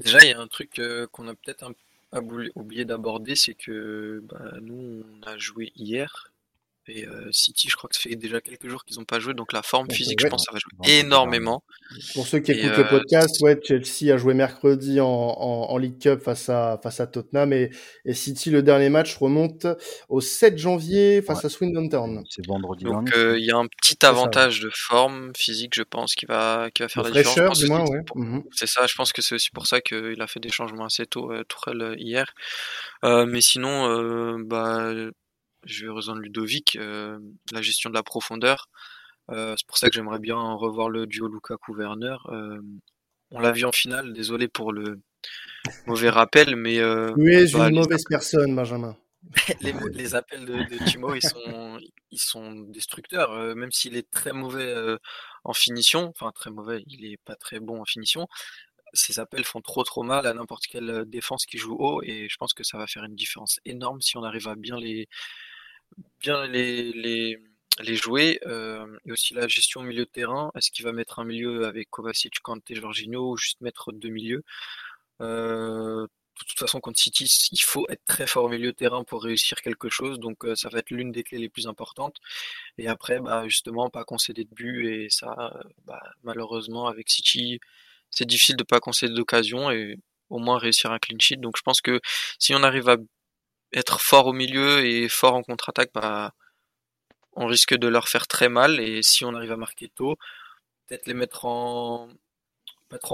Déjà, 0.00 0.18
il 0.22 0.30
y 0.30 0.32
a 0.32 0.40
un 0.40 0.46
truc 0.46 0.80
qu'on 1.12 1.28
a 1.28 1.34
peut-être 1.34 1.72
oublié 2.54 2.84
d'aborder, 2.84 3.34
c'est 3.34 3.54
que 3.54 4.22
bah, 4.24 4.52
nous, 4.60 5.04
on 5.04 5.26
a 5.26 5.38
joué 5.38 5.72
hier. 5.76 6.32
Et 6.88 7.06
euh, 7.06 7.28
City, 7.32 7.68
je 7.70 7.76
crois 7.76 7.88
que 7.88 7.96
ça 7.96 8.08
fait 8.08 8.16
déjà 8.16 8.40
quelques 8.40 8.66
jours 8.68 8.84
qu'ils 8.84 8.98
n'ont 8.98 9.04
pas 9.04 9.20
joué, 9.20 9.34
donc 9.34 9.52
la 9.52 9.62
forme 9.62 9.90
physique, 9.90 10.20
je 10.20 10.26
pense, 10.26 10.44
ça 10.44 10.52
va 10.52 10.58
jouer 10.58 10.98
énormément. 10.98 11.62
Pour 12.14 12.26
ceux 12.26 12.38
qui 12.38 12.52
écoutent 12.52 12.76
le 12.78 12.84
euh, 12.84 12.88
podcast, 12.88 13.40
ouais, 13.42 13.58
Chelsea 13.62 14.12
a 14.12 14.16
joué 14.16 14.32
mercredi 14.32 15.00
en, 15.00 15.06
en, 15.06 15.76
League 15.76 15.98
Cup 15.98 16.20
face 16.22 16.48
à, 16.48 16.80
face 16.82 17.00
à 17.00 17.06
Tottenham 17.06 17.52
et, 17.52 17.70
et, 18.06 18.14
City, 18.14 18.50
le 18.50 18.62
dernier 18.62 18.88
match 18.88 19.16
remonte 19.16 19.66
au 20.08 20.20
7 20.20 20.56
janvier 20.56 21.20
face 21.20 21.44
à 21.44 21.50
Swindon 21.50 21.88
Town. 21.88 22.24
C'est 22.30 22.46
vendredi 22.46 22.84
Donc 22.84 23.14
euh, 23.14 23.38
il 23.38 23.44
y 23.44 23.50
a 23.50 23.56
un 23.56 23.66
petit 23.66 24.04
avantage 24.06 24.60
de 24.60 24.70
forme 24.72 25.32
physique, 25.36 25.74
je 25.74 25.82
pense, 25.82 26.14
qui 26.14 26.24
va, 26.24 26.70
qui 26.72 26.82
va 26.82 26.88
faire 26.88 27.02
la 27.02 27.10
différence. 27.10 27.62
Mhm. 28.14 28.44
C'est 28.52 28.66
ça, 28.66 28.86
je 28.88 28.94
pense 28.94 29.12
que 29.12 29.20
c'est 29.20 29.34
aussi 29.34 29.50
pour 29.50 29.66
ça 29.66 29.80
qu'il 29.80 30.20
a 30.20 30.26
fait 30.26 30.40
des 30.40 30.50
changements 30.50 30.86
assez 30.86 31.06
tôt, 31.06 31.32
Tourelle, 31.48 31.96
hier. 31.98 32.32
mais 33.02 33.42
sinon, 33.42 34.38
bah 34.40 34.92
je 35.68 35.84
vais 35.84 35.92
rejoindre 35.92 36.20
Ludovic, 36.20 36.76
euh, 36.76 37.18
la 37.52 37.62
gestion 37.62 37.90
de 37.90 37.94
la 37.94 38.02
profondeur. 38.02 38.68
Euh, 39.30 39.54
c'est 39.56 39.66
pour 39.66 39.76
ça 39.76 39.88
que 39.88 39.94
j'aimerais 39.94 40.18
bien 40.18 40.38
revoir 40.54 40.88
le 40.88 41.06
duo 41.06 41.28
Lukaku-Werner. 41.28 42.16
Euh, 42.30 42.60
on 43.30 43.40
l'a 43.40 43.52
vu 43.52 43.64
en 43.64 43.72
finale, 43.72 44.14
désolé 44.14 44.48
pour 44.48 44.72
le 44.72 45.00
mauvais 45.86 46.08
rappel, 46.08 46.56
mais. 46.56 46.76
tu 46.76 47.34
es 47.34 47.50
une 47.52 47.74
mauvaise 47.74 48.04
personne, 48.08 48.56
Benjamin. 48.56 48.96
les, 49.60 50.14
appels 50.14 50.46
de, 50.46 50.84
Timo, 50.86 51.14
ils 51.14 51.22
sont, 51.22 51.78
ils 52.10 52.20
sont 52.20 52.52
destructeurs. 52.52 53.54
même 53.56 53.72
s'il 53.72 53.96
est 53.96 54.10
très 54.10 54.32
mauvais 54.32 54.74
en 55.44 55.52
finition, 55.52 56.08
enfin 56.08 56.30
très 56.34 56.50
mauvais, 56.50 56.82
il 56.86 57.04
est 57.04 57.18
pas 57.24 57.34
très 57.34 57.60
bon 57.60 57.80
en 57.80 57.84
finition 57.84 58.26
ces 58.94 59.18
appels 59.18 59.44
font 59.44 59.60
trop 59.60 59.84
trop 59.84 60.02
mal 60.02 60.26
à 60.26 60.32
n'importe 60.32 60.66
quelle 60.66 61.04
défense 61.06 61.44
qui 61.44 61.58
joue 61.58 61.76
haut 61.78 62.00
et 62.02 62.26
je 62.30 62.36
pense 62.38 62.54
que 62.54 62.64
ça 62.64 62.78
va 62.78 62.86
faire 62.86 63.04
une 63.04 63.14
différence 63.14 63.60
énorme 63.66 64.00
si 64.00 64.16
on 64.16 64.22
arrive 64.22 64.48
à 64.48 64.54
bien 64.54 64.78
les, 64.78 65.08
bien 66.20 66.46
les, 66.46 66.92
les, 66.92 67.38
les 67.80 67.96
jouer. 67.96 68.40
Euh, 68.46 68.86
et 69.06 69.12
aussi 69.12 69.34
la 69.34 69.48
gestion 69.48 69.80
au 69.80 69.84
milieu 69.84 70.04
de 70.04 70.10
terrain. 70.10 70.50
Est-ce 70.54 70.70
qu'il 70.70 70.84
va 70.84 70.92
mettre 70.92 71.18
un 71.18 71.24
milieu 71.24 71.66
avec 71.66 71.90
Kovacic, 71.90 72.40
Kanté, 72.40 72.74
Jorginho 72.74 73.32
ou 73.32 73.36
juste 73.36 73.60
mettre 73.60 73.92
deux 73.92 74.10
milieux? 74.10 74.42
Euh, 75.20 76.06
de 76.40 76.44
toute 76.46 76.58
façon, 76.58 76.80
contre 76.80 77.00
City, 77.00 77.26
il 77.50 77.62
faut 77.62 77.86
être 77.88 78.04
très 78.06 78.26
fort 78.26 78.44
au 78.44 78.48
milieu 78.48 78.70
de 78.70 78.76
terrain 78.76 79.02
pour 79.04 79.24
réussir 79.24 79.60
quelque 79.60 79.88
chose. 79.88 80.20
Donc, 80.20 80.44
euh, 80.44 80.54
ça 80.54 80.68
va 80.68 80.78
être 80.78 80.90
l'une 80.90 81.10
des 81.10 81.24
clés 81.24 81.38
les 81.38 81.48
plus 81.48 81.66
importantes. 81.66 82.16
Et 82.78 82.88
après, 82.88 83.18
bah, 83.20 83.48
justement, 83.48 83.90
pas 83.90 84.04
concéder 84.04 84.44
de 84.44 84.54
but. 84.54 84.86
Et 84.86 85.08
ça, 85.10 85.52
bah, 85.84 86.00
malheureusement, 86.22 86.86
avec 86.86 87.10
City, 87.10 87.60
c'est 88.10 88.26
difficile 88.26 88.56
de 88.56 88.64
pas 88.64 88.80
concéder 88.80 89.14
d'occasion 89.14 89.70
et 89.70 89.96
au 90.30 90.38
moins 90.38 90.58
réussir 90.58 90.92
un 90.92 90.98
clean 90.98 91.18
sheet. 91.20 91.38
Donc, 91.38 91.56
je 91.56 91.62
pense 91.62 91.80
que 91.80 92.00
si 92.38 92.54
on 92.54 92.62
arrive 92.62 92.88
à 92.88 92.96
être 93.72 94.00
fort 94.00 94.26
au 94.26 94.32
milieu 94.32 94.84
et 94.84 95.08
fort 95.08 95.34
en 95.34 95.42
contre-attaque, 95.42 95.90
bah, 95.94 96.32
on 97.32 97.46
risque 97.46 97.74
de 97.74 97.88
leur 97.88 98.08
faire 98.08 98.26
très 98.26 98.48
mal. 98.48 98.80
Et 98.80 99.02
si 99.02 99.24
on 99.24 99.34
arrive 99.34 99.52
à 99.52 99.56
marquer 99.56 99.88
tôt, 99.88 100.16
peut-être 100.86 101.06
les 101.06 101.14
mettre 101.14 101.44
en 101.44 102.08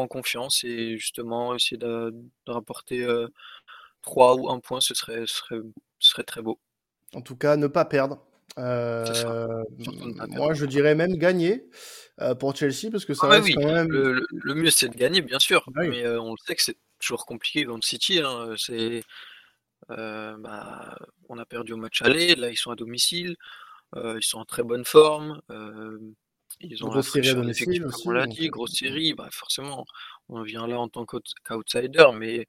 confiance 0.08 0.64
et 0.64 0.96
justement 0.96 1.54
essayer 1.54 1.76
de, 1.76 2.12
rapporter 2.46 3.06
3 4.02 4.34
euh, 4.34 4.38
ou 4.38 4.50
1 4.50 4.60
point, 4.60 4.80
ce 4.80 4.94
serait, 4.94 5.24
serait, 5.26 5.60
serait 5.98 6.24
très 6.24 6.42
beau. 6.42 6.58
En 7.14 7.20
tout 7.20 7.36
cas, 7.36 7.56
ne 7.56 7.66
pas 7.66 7.84
perdre. 7.84 8.24
Euh, 8.58 9.04
moi, 10.28 10.54
je 10.54 10.64
dirais 10.64 10.94
même 10.94 11.16
gagner 11.16 11.68
euh, 12.20 12.34
pour 12.34 12.54
Chelsea 12.54 12.90
parce 12.90 13.04
que 13.04 13.14
ça 13.14 13.26
ah 13.26 13.30
reste 13.30 13.54
quand 13.54 13.72
même. 13.72 13.88
Le, 13.88 14.54
mieux, 14.54 14.70
c'est 14.70 14.88
de 14.88 14.96
gagner, 14.96 15.22
bien 15.22 15.40
sûr, 15.40 15.64
mais 15.74 16.06
on 16.08 16.36
sait 16.36 16.54
que 16.54 16.62
c'est 16.62 16.78
toujours 17.00 17.26
compliqué 17.26 17.64
contre 17.64 17.86
City. 17.86 18.20
Hein. 18.20 18.54
C'est 18.56 19.02
euh, 19.90 20.36
bah, 20.38 20.96
on 21.28 21.38
a 21.38 21.44
perdu 21.44 21.72
au 21.72 21.76
match 21.76 22.02
aller, 22.02 22.34
là 22.34 22.50
ils 22.50 22.56
sont 22.56 22.70
à 22.70 22.76
domicile, 22.76 23.36
euh, 23.96 24.16
ils 24.18 24.24
sont 24.24 24.38
en 24.38 24.44
très 24.44 24.62
bonne 24.62 24.84
forme. 24.84 25.40
Euh, 25.50 25.98
ils 26.60 26.84
ont 26.84 26.88
grosse 26.88 27.12
série 27.12 27.30
à 27.30 27.34
domicile 27.34 27.86
on 28.04 28.10
l'a 28.10 28.26
dit, 28.26 28.48
grosse 28.48 28.78
série, 28.78 29.12
bah 29.12 29.28
forcément, 29.32 29.84
on 30.28 30.42
vient 30.42 30.66
là 30.66 30.78
en 30.78 30.88
tant 30.88 31.04
qu'outsider, 31.04 32.06
mais 32.14 32.46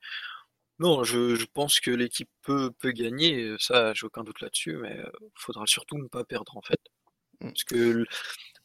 non, 0.78 1.04
je, 1.04 1.36
je 1.36 1.46
pense 1.52 1.80
que 1.80 1.90
l'équipe 1.90 2.30
peut, 2.44 2.72
peut 2.80 2.92
gagner, 2.92 3.56
ça, 3.60 3.94
j'ai 3.94 4.06
aucun 4.06 4.24
doute 4.24 4.42
là-dessus, 4.42 4.78
mais 4.78 4.96
il 5.22 5.30
faudra 5.36 5.66
surtout 5.66 5.98
ne 5.98 6.08
pas 6.08 6.24
perdre 6.24 6.56
en 6.56 6.62
fait. 6.62 6.80
Mmh. 7.42 7.48
Parce 7.48 7.64
que 7.64 8.06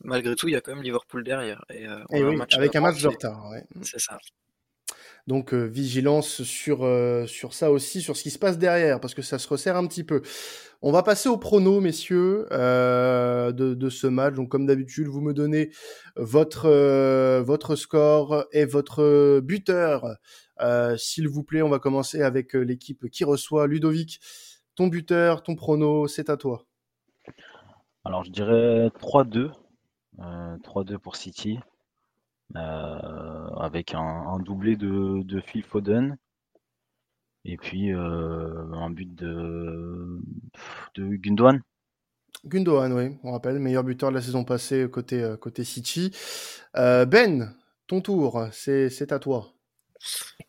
malgré 0.00 0.36
tout, 0.36 0.48
il 0.48 0.52
y 0.52 0.56
a 0.56 0.60
quand 0.60 0.74
même 0.74 0.84
Liverpool 0.84 1.24
derrière. 1.24 1.64
Et, 1.70 1.86
avec 1.86 2.76
un 2.76 2.80
match 2.80 3.02
de 3.02 3.08
retard. 3.08 3.50
C'est 3.82 4.00
ça. 4.00 4.18
Donc 5.26 5.54
euh, 5.54 5.64
vigilance 5.64 6.42
sur, 6.42 6.84
euh, 6.84 7.26
sur 7.26 7.54
ça 7.54 7.70
aussi, 7.70 8.02
sur 8.02 8.16
ce 8.16 8.22
qui 8.22 8.30
se 8.30 8.38
passe 8.38 8.58
derrière, 8.58 9.00
parce 9.00 9.14
que 9.14 9.22
ça 9.22 9.38
se 9.38 9.48
resserre 9.48 9.76
un 9.76 9.86
petit 9.86 10.04
peu. 10.04 10.22
On 10.82 10.92
va 10.92 11.02
passer 11.02 11.28
au 11.28 11.36
prono, 11.36 11.80
messieurs, 11.80 12.46
euh, 12.52 13.52
de, 13.52 13.88
ce 13.90 14.06
match. 14.06 14.34
Donc 14.34 14.48
comme 14.48 14.66
d'habitude, 14.66 15.08
vous 15.08 15.20
me 15.20 15.34
donnez 15.34 15.70
votre, 16.16 16.68
votre 17.40 17.76
score 17.76 18.46
et 18.52 18.64
votre 18.64 19.40
buteur. 19.40 20.16
S'il 20.96 21.28
vous 21.28 21.42
plaît, 21.42 21.62
on 21.62 21.68
va 21.68 21.78
commencer 21.78 22.22
avec 22.22 22.54
l'équipe 22.54 23.10
qui 23.10 23.24
reçoit. 23.24 23.66
Ludovic, 23.66 24.20
ton 24.74 24.86
buteur, 24.86 25.42
ton 25.42 25.54
prono, 25.54 26.08
c'est 26.08 26.30
à 26.30 26.38
toi. 26.38 26.64
Alors 28.04 28.24
je 28.24 28.30
dirais 28.30 28.88
3-2. 28.98 29.50
3-2 30.18 30.98
pour 30.98 31.16
City. 31.16 31.58
Euh, 32.56 33.48
avec 33.60 33.94
un, 33.94 34.38
doublé 34.40 34.76
de, 34.76 35.22
de, 35.22 35.40
Phil 35.40 35.62
Foden. 35.62 36.16
Et 37.44 37.56
puis 37.56 37.92
euh, 37.92 38.72
un 38.72 38.90
but 38.90 39.14
de, 39.14 40.20
de 40.96 41.16
Gundogan. 41.16 41.60
Gundogan, 42.44 42.92
oui, 42.92 43.18
on 43.22 43.32
rappelle, 43.32 43.58
meilleur 43.60 43.84
buteur 43.84 44.10
de 44.10 44.16
la 44.16 44.20
saison 44.20 44.44
passée 44.44 44.88
côté, 44.90 45.34
côté 45.40 45.62
City. 45.62 46.10
ben, 46.74 47.54
ton 47.86 48.00
tour, 48.00 48.48
c'est 48.52 49.12
à 49.12 49.18
toi. 49.18 49.52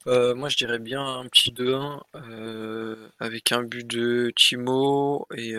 moi, 0.05 0.49
je 0.49 0.57
dirais 0.57 0.79
bien 0.79 1.05
un 1.05 1.27
petit 1.27 1.51
2-1 1.51 2.01
avec 3.19 3.51
un 3.51 3.63
but 3.63 3.85
de 3.85 4.33
Timo 4.35 5.27
et 5.35 5.53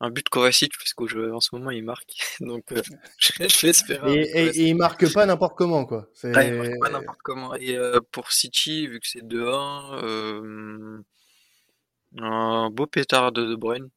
un 0.00 0.10
but 0.10 0.28
Kovacic 0.28 0.76
parce 0.78 0.94
qu'en 0.94 1.40
ce 1.40 1.54
moment 1.54 1.70
il 1.70 1.84
marque. 1.84 2.14
Donc 2.40 2.72
euh, 2.72 2.82
je, 3.18 3.32
vais 3.62 3.68
espérer 3.70 4.14
et, 4.14 4.46
et, 4.46 4.68
il 4.68 4.76
marque 4.76 5.12
pas 5.12 5.26
n'importe 5.26 5.56
comment 5.56 5.84
quoi. 5.86 6.08
Il 6.22 6.30
marque 6.30 6.78
pas 6.80 6.90
n'importe 6.90 7.18
comment. 7.22 7.54
Et 7.56 7.76
euh, 7.76 8.00
pour 8.12 8.32
City 8.32 8.86
vu 8.86 9.00
que 9.00 9.08
c'est 9.08 9.24
2-1 9.24 10.04
euh, 10.04 10.98
un 12.18 12.70
beau 12.70 12.86
pétard 12.86 13.32
de 13.32 13.44
De 13.44 13.56
Bruyne 13.56 13.90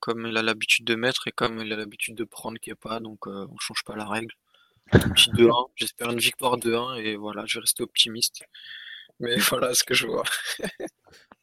comme 0.00 0.26
il 0.26 0.36
a 0.36 0.42
l'habitude 0.42 0.84
de 0.84 0.94
mettre 0.94 1.26
et 1.28 1.32
comme 1.32 1.60
il 1.60 1.72
a 1.72 1.76
l'habitude 1.76 2.14
de 2.14 2.24
prendre 2.24 2.58
qui 2.58 2.70
est 2.70 2.74
pas 2.74 3.00
donc 3.00 3.26
on 3.26 3.56
change 3.58 3.84
pas 3.84 3.96
la 3.96 4.06
règle. 4.06 4.34
Un 4.92 4.98
petit 5.10 5.30
2-1 5.30 5.68
j'espère 5.76 6.10
une 6.10 6.18
victoire 6.18 6.58
2-1 6.58 7.00
et 7.00 7.16
voilà 7.16 7.44
je 7.46 7.58
vais 7.58 7.62
rester 7.62 7.82
optimiste 7.82 8.42
mais 9.20 9.36
voilà 9.50 9.74
ce 9.74 9.84
que 9.84 9.94
je 9.94 10.06
vois 10.06 10.24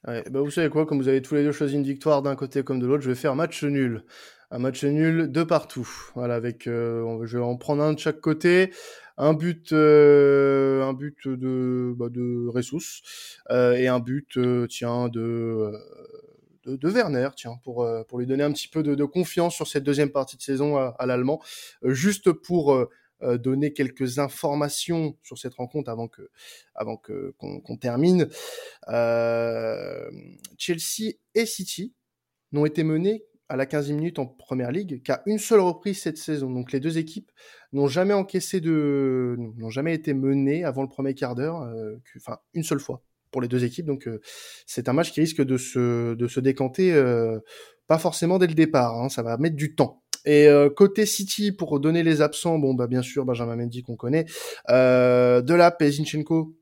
Ouais, 0.07 0.23
bah 0.29 0.39
vous 0.39 0.49
savez 0.49 0.69
quoi, 0.69 0.85
comme 0.85 1.01
vous 1.01 1.09
avez 1.09 1.21
tous 1.21 1.35
les 1.35 1.43
deux 1.43 1.51
choisi 1.51 1.75
une 1.75 1.83
victoire 1.83 2.21
d'un 2.21 2.35
côté 2.35 2.63
comme 2.63 2.79
de 2.79 2.87
l'autre, 2.87 3.03
je 3.03 3.09
vais 3.09 3.15
faire 3.15 3.35
match 3.35 3.63
nul. 3.63 4.05
Un 4.49 4.59
match 4.59 4.83
nul 4.83 5.29
de 5.29 5.43
partout. 5.43 5.87
Voilà, 6.15 6.35
avec, 6.35 6.67
euh, 6.67 7.25
je 7.25 7.37
vais 7.37 7.43
en 7.43 7.57
prendre 7.57 7.83
un 7.83 7.93
de 7.93 7.99
chaque 7.99 8.21
côté. 8.21 8.71
Un 9.17 9.33
but, 9.33 9.73
euh, 9.73 10.81
un 10.83 10.93
but 10.93 11.27
de, 11.27 11.93
bah, 11.97 12.07
de 12.09 12.47
Ressus 12.47 13.03
euh, 13.51 13.73
et 13.73 13.89
un 13.89 13.99
but, 13.99 14.37
euh, 14.37 14.65
tiens, 14.67 15.09
de, 15.09 15.73
de, 16.65 16.89
Werner, 16.89 17.27
tiens, 17.35 17.59
pour, 17.65 17.85
pour 18.07 18.19
lui 18.19 18.25
donner 18.25 18.43
un 18.43 18.53
petit 18.53 18.69
peu 18.69 18.81
de, 18.81 18.95
de 18.95 19.03
confiance 19.03 19.53
sur 19.53 19.67
cette 19.67 19.83
deuxième 19.83 20.09
partie 20.11 20.37
de 20.37 20.41
saison 20.41 20.77
à, 20.77 20.95
à 20.97 21.05
l'allemand, 21.05 21.41
juste 21.83 22.31
pour 22.31 22.87
euh, 23.21 23.37
donner 23.37 23.73
quelques 23.73 24.19
informations 24.19 25.17
sur 25.23 25.37
cette 25.37 25.55
rencontre 25.55 25.89
avant 25.89 26.07
que 26.07 26.29
avant 26.75 26.97
que 26.97 27.33
qu'on 27.37 27.77
termine. 27.77 28.27
Euh, 28.87 30.09
Chelsea 30.57 31.13
et 31.35 31.45
City 31.45 31.93
n'ont 32.51 32.65
été 32.65 32.83
menés 32.83 33.25
à 33.49 33.55
la 33.55 33.65
15e 33.65 33.93
minute 33.93 34.19
en 34.19 34.27
première 34.27 34.71
ligue 34.71 35.01
qu'à 35.01 35.23
une 35.25 35.39
seule 35.39 35.59
reprise 35.59 36.01
cette 36.01 36.17
saison. 36.17 36.51
Donc 36.51 36.71
les 36.71 36.79
deux 36.79 36.97
équipes 36.99 37.31
n'ont 37.73 37.87
jamais 37.87 38.13
encaissé 38.13 38.61
de, 38.61 39.35
n'ont 39.57 39.71
jamais 39.71 39.95
été 39.95 40.13
menées 40.13 40.63
avant 40.63 40.83
le 40.83 40.87
premier 40.87 41.15
quart 41.15 41.35
d'heure, 41.35 41.63
euh, 41.63 41.97
enfin 42.17 42.37
une 42.53 42.63
seule 42.63 42.79
fois 42.79 43.03
pour 43.31 43.41
les 43.41 43.47
deux 43.47 43.63
équipes. 43.63 43.87
Donc 43.87 44.07
euh, 44.07 44.21
c'est 44.65 44.87
un 44.87 44.93
match 44.93 45.11
qui 45.11 45.21
risque 45.21 45.43
de 45.43 45.57
se, 45.57 46.13
de 46.13 46.27
se 46.27 46.39
décanter, 46.39 46.93
euh, 46.93 47.39
pas 47.87 47.97
forcément 47.97 48.37
dès 48.37 48.47
le 48.47 48.53
départ. 48.53 48.95
Hein, 48.95 49.09
ça 49.09 49.23
va 49.23 49.37
mettre 49.37 49.55
du 49.55 49.75
temps. 49.75 50.03
Et 50.29 50.47
euh, 50.47 50.69
côté 50.69 51.07
City, 51.07 51.51
pour 51.51 51.79
donner 51.79 52.03
les 52.03 52.21
absents, 52.21 52.59
bon 52.59 52.75
bah 52.75 52.85
bien 52.85 53.01
sûr 53.01 53.25
Benjamin 53.25 53.55
Mendy 53.55 53.81
qu'on 53.81 53.95
connaît, 53.95 54.27
euh, 54.69 55.41
Delap 55.41 55.81
et 55.81 55.89
Zinchenko 55.89 56.55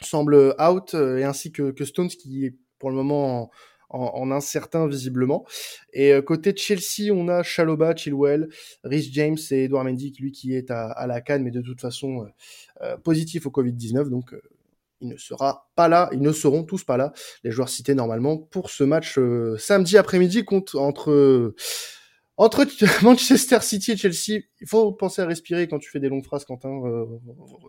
semblent 0.00 0.56
out, 0.58 0.94
euh, 0.94 1.18
et 1.18 1.22
ainsi 1.22 1.52
que, 1.52 1.72
Stones 1.84 2.08
qui 2.08 2.46
est 2.46 2.56
pour 2.80 2.90
le 2.90 2.96
moment 2.96 3.52
en, 3.90 4.32
incertain 4.32 4.88
visiblement. 4.88 5.46
Et 5.92 6.12
euh, 6.12 6.20
côté 6.20 6.52
Chelsea, 6.56 7.12
on 7.12 7.28
a 7.28 7.44
Chaloba, 7.44 7.94
Chilwell, 7.94 8.48
Rhys 8.82 9.08
James 9.12 9.38
et 9.52 9.64
Edouard 9.64 9.84
Mendy, 9.84 10.12
lui 10.18 10.32
qui 10.32 10.56
est 10.56 10.72
à, 10.72 11.06
la 11.06 11.20
canne, 11.20 11.44
mais 11.44 11.52
de 11.52 11.60
toute 11.60 11.80
façon 11.80 12.26
positif 13.04 13.46
au 13.46 13.50
Covid-19, 13.50 14.08
donc 14.08 14.34
il 15.00 15.06
ne 15.10 15.16
sera 15.16 15.70
pas 15.76 15.86
là, 15.86 16.08
ils 16.10 16.20
ne 16.22 16.32
seront 16.32 16.64
tous 16.64 16.82
pas 16.82 16.96
là, 16.96 17.12
les 17.44 17.52
joueurs 17.52 17.68
cités 17.68 17.94
normalement, 17.94 18.36
pour 18.36 18.68
ce 18.68 18.82
match 18.82 19.16
samedi 19.58 19.96
après-midi 19.96 20.44
contre 20.44 20.80
entre 20.80 21.54
entre 22.36 22.66
Manchester 23.02 23.60
City 23.60 23.92
et 23.92 23.96
Chelsea, 23.96 24.42
il 24.60 24.68
faut 24.68 24.92
penser 24.92 25.22
à 25.22 25.26
respirer 25.26 25.68
quand 25.68 25.78
tu 25.78 25.90
fais 25.90 26.00
des 26.00 26.08
longues 26.08 26.24
phrases, 26.24 26.44
Quentin. 26.44 26.82
Euh, 26.84 27.06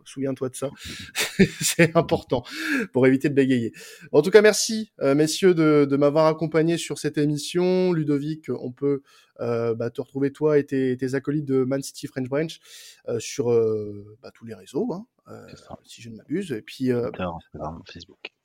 Souviens-toi 0.05 0.49
de 0.49 0.55
ça. 0.55 0.69
c'est 1.61 1.95
important 1.95 2.43
pour 2.91 3.07
éviter 3.07 3.29
de 3.29 3.33
bégayer. 3.33 3.71
En 4.11 4.21
tout 4.21 4.31
cas, 4.31 4.41
merci, 4.41 4.91
euh, 5.01 5.15
messieurs, 5.15 5.53
de, 5.53 5.87
de 5.89 5.97
m'avoir 5.97 6.27
accompagné 6.27 6.77
sur 6.77 6.97
cette 6.97 7.17
émission. 7.17 7.93
Ludovic, 7.93 8.49
on 8.49 8.71
peut 8.71 9.03
euh, 9.39 9.73
bah, 9.73 9.89
te 9.89 10.01
retrouver, 10.01 10.31
toi 10.31 10.57
et 10.57 10.65
tes, 10.65 10.97
tes, 10.97 11.15
acolytes 11.15 11.45
de 11.45 11.63
Man 11.63 11.81
City 11.81 12.07
French 12.07 12.27
Branch, 12.27 12.59
sur 13.19 13.47
bah, 14.21 14.31
tous 14.33 14.45
les 14.45 14.53
réseaux, 14.53 14.91
hein, 14.91 15.05
si 15.85 16.01
je 16.01 16.09
ne 16.09 16.17
m'abuse. 16.17 16.51
Et 16.51 16.61
puis, 16.61 16.91
Facebook. 17.85 18.36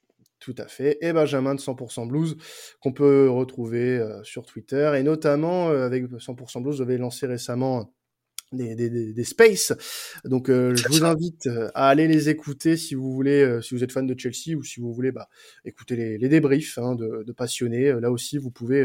Tout 0.43 0.57
à 0.59 0.67
fait. 0.67 0.99
Et 1.01 1.13
Benjamin 1.13 1.55
de 1.55 1.61
100% 1.61 2.09
Blues, 2.09 2.37
qu'on 2.81 2.93
peut 2.93 3.31
retrouver 3.31 3.99
euh, 3.99 4.21
sur 4.25 4.45
Twitter. 4.45 4.93
Et 4.99 5.05
notamment, 5.05 5.71
euh, 5.71 5.87
avec 5.87 6.03
100% 6.05 6.61
Blues, 6.65 6.77
j'avais 6.77 6.99
lancé 6.99 7.29
récemment 7.29 7.95
des, 8.51 8.75
des, 8.75 8.91
des, 8.91 9.13
des 9.13 9.25
spaces. 9.25 9.73
Donc, 10.25 10.51
euh, 10.51 10.75
je 10.75 10.89
vous 10.89 11.05
invite 11.05 11.49
à 11.77 11.87
aller 11.87 12.09
les 12.09 12.29
écouter 12.29 12.77
si 12.77 12.97
vous 12.97 13.13
voulez, 13.13 13.61
si 13.63 13.73
vous 13.77 13.85
êtes 13.85 13.93
fan 13.93 14.05
de 14.05 14.19
Chelsea 14.19 14.57
ou 14.57 14.65
si 14.65 14.81
vous 14.81 14.93
voulez 14.93 15.13
bah, 15.13 15.29
écouter 15.65 15.95
les, 15.95 16.19
les 16.19 16.29
débriefs 16.29 16.77
hein, 16.77 16.97
de, 16.97 17.23
de, 17.25 17.33
passionnés. 17.33 17.93
Là 18.01 18.11
aussi, 18.11 18.37
vous 18.37 18.51
pouvez 18.51 18.85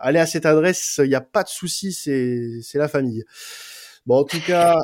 aller 0.00 0.18
à 0.18 0.26
cette 0.26 0.44
adresse. 0.44 1.00
Il 1.04 1.08
n'y 1.08 1.14
a 1.14 1.20
pas 1.20 1.44
de 1.44 1.48
souci, 1.48 1.92
c'est 1.92 2.78
la 2.78 2.88
famille. 2.88 3.22
Bon, 4.06 4.16
en 4.16 4.24
tout 4.24 4.40
cas, 4.44 4.74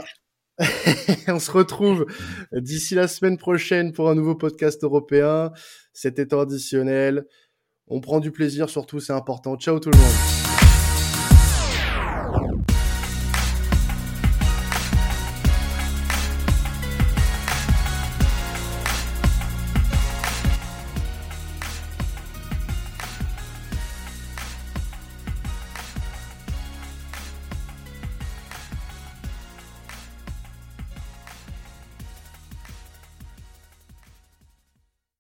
on 1.29 1.39
se 1.39 1.51
retrouve 1.51 2.07
d'ici 2.53 2.95
la 2.95 3.09
semaine 3.09 3.39
prochaine 3.39 3.93
pour 3.93 4.11
un 4.11 4.15
nouveau 4.15 4.35
podcast 4.35 4.85
européen. 4.85 5.53
C'était 5.93 6.27
traditionnel. 6.27 7.27
On 7.87 8.01
prend 8.01 8.21
du 8.21 8.31
plaisir 8.31 8.71
surtout, 8.71 9.01
c'est 9.01 9.13
important. 9.13 9.57
Ciao 9.57 9.79
tout 9.81 9.91
le 9.91 9.99
monde. 9.99 10.52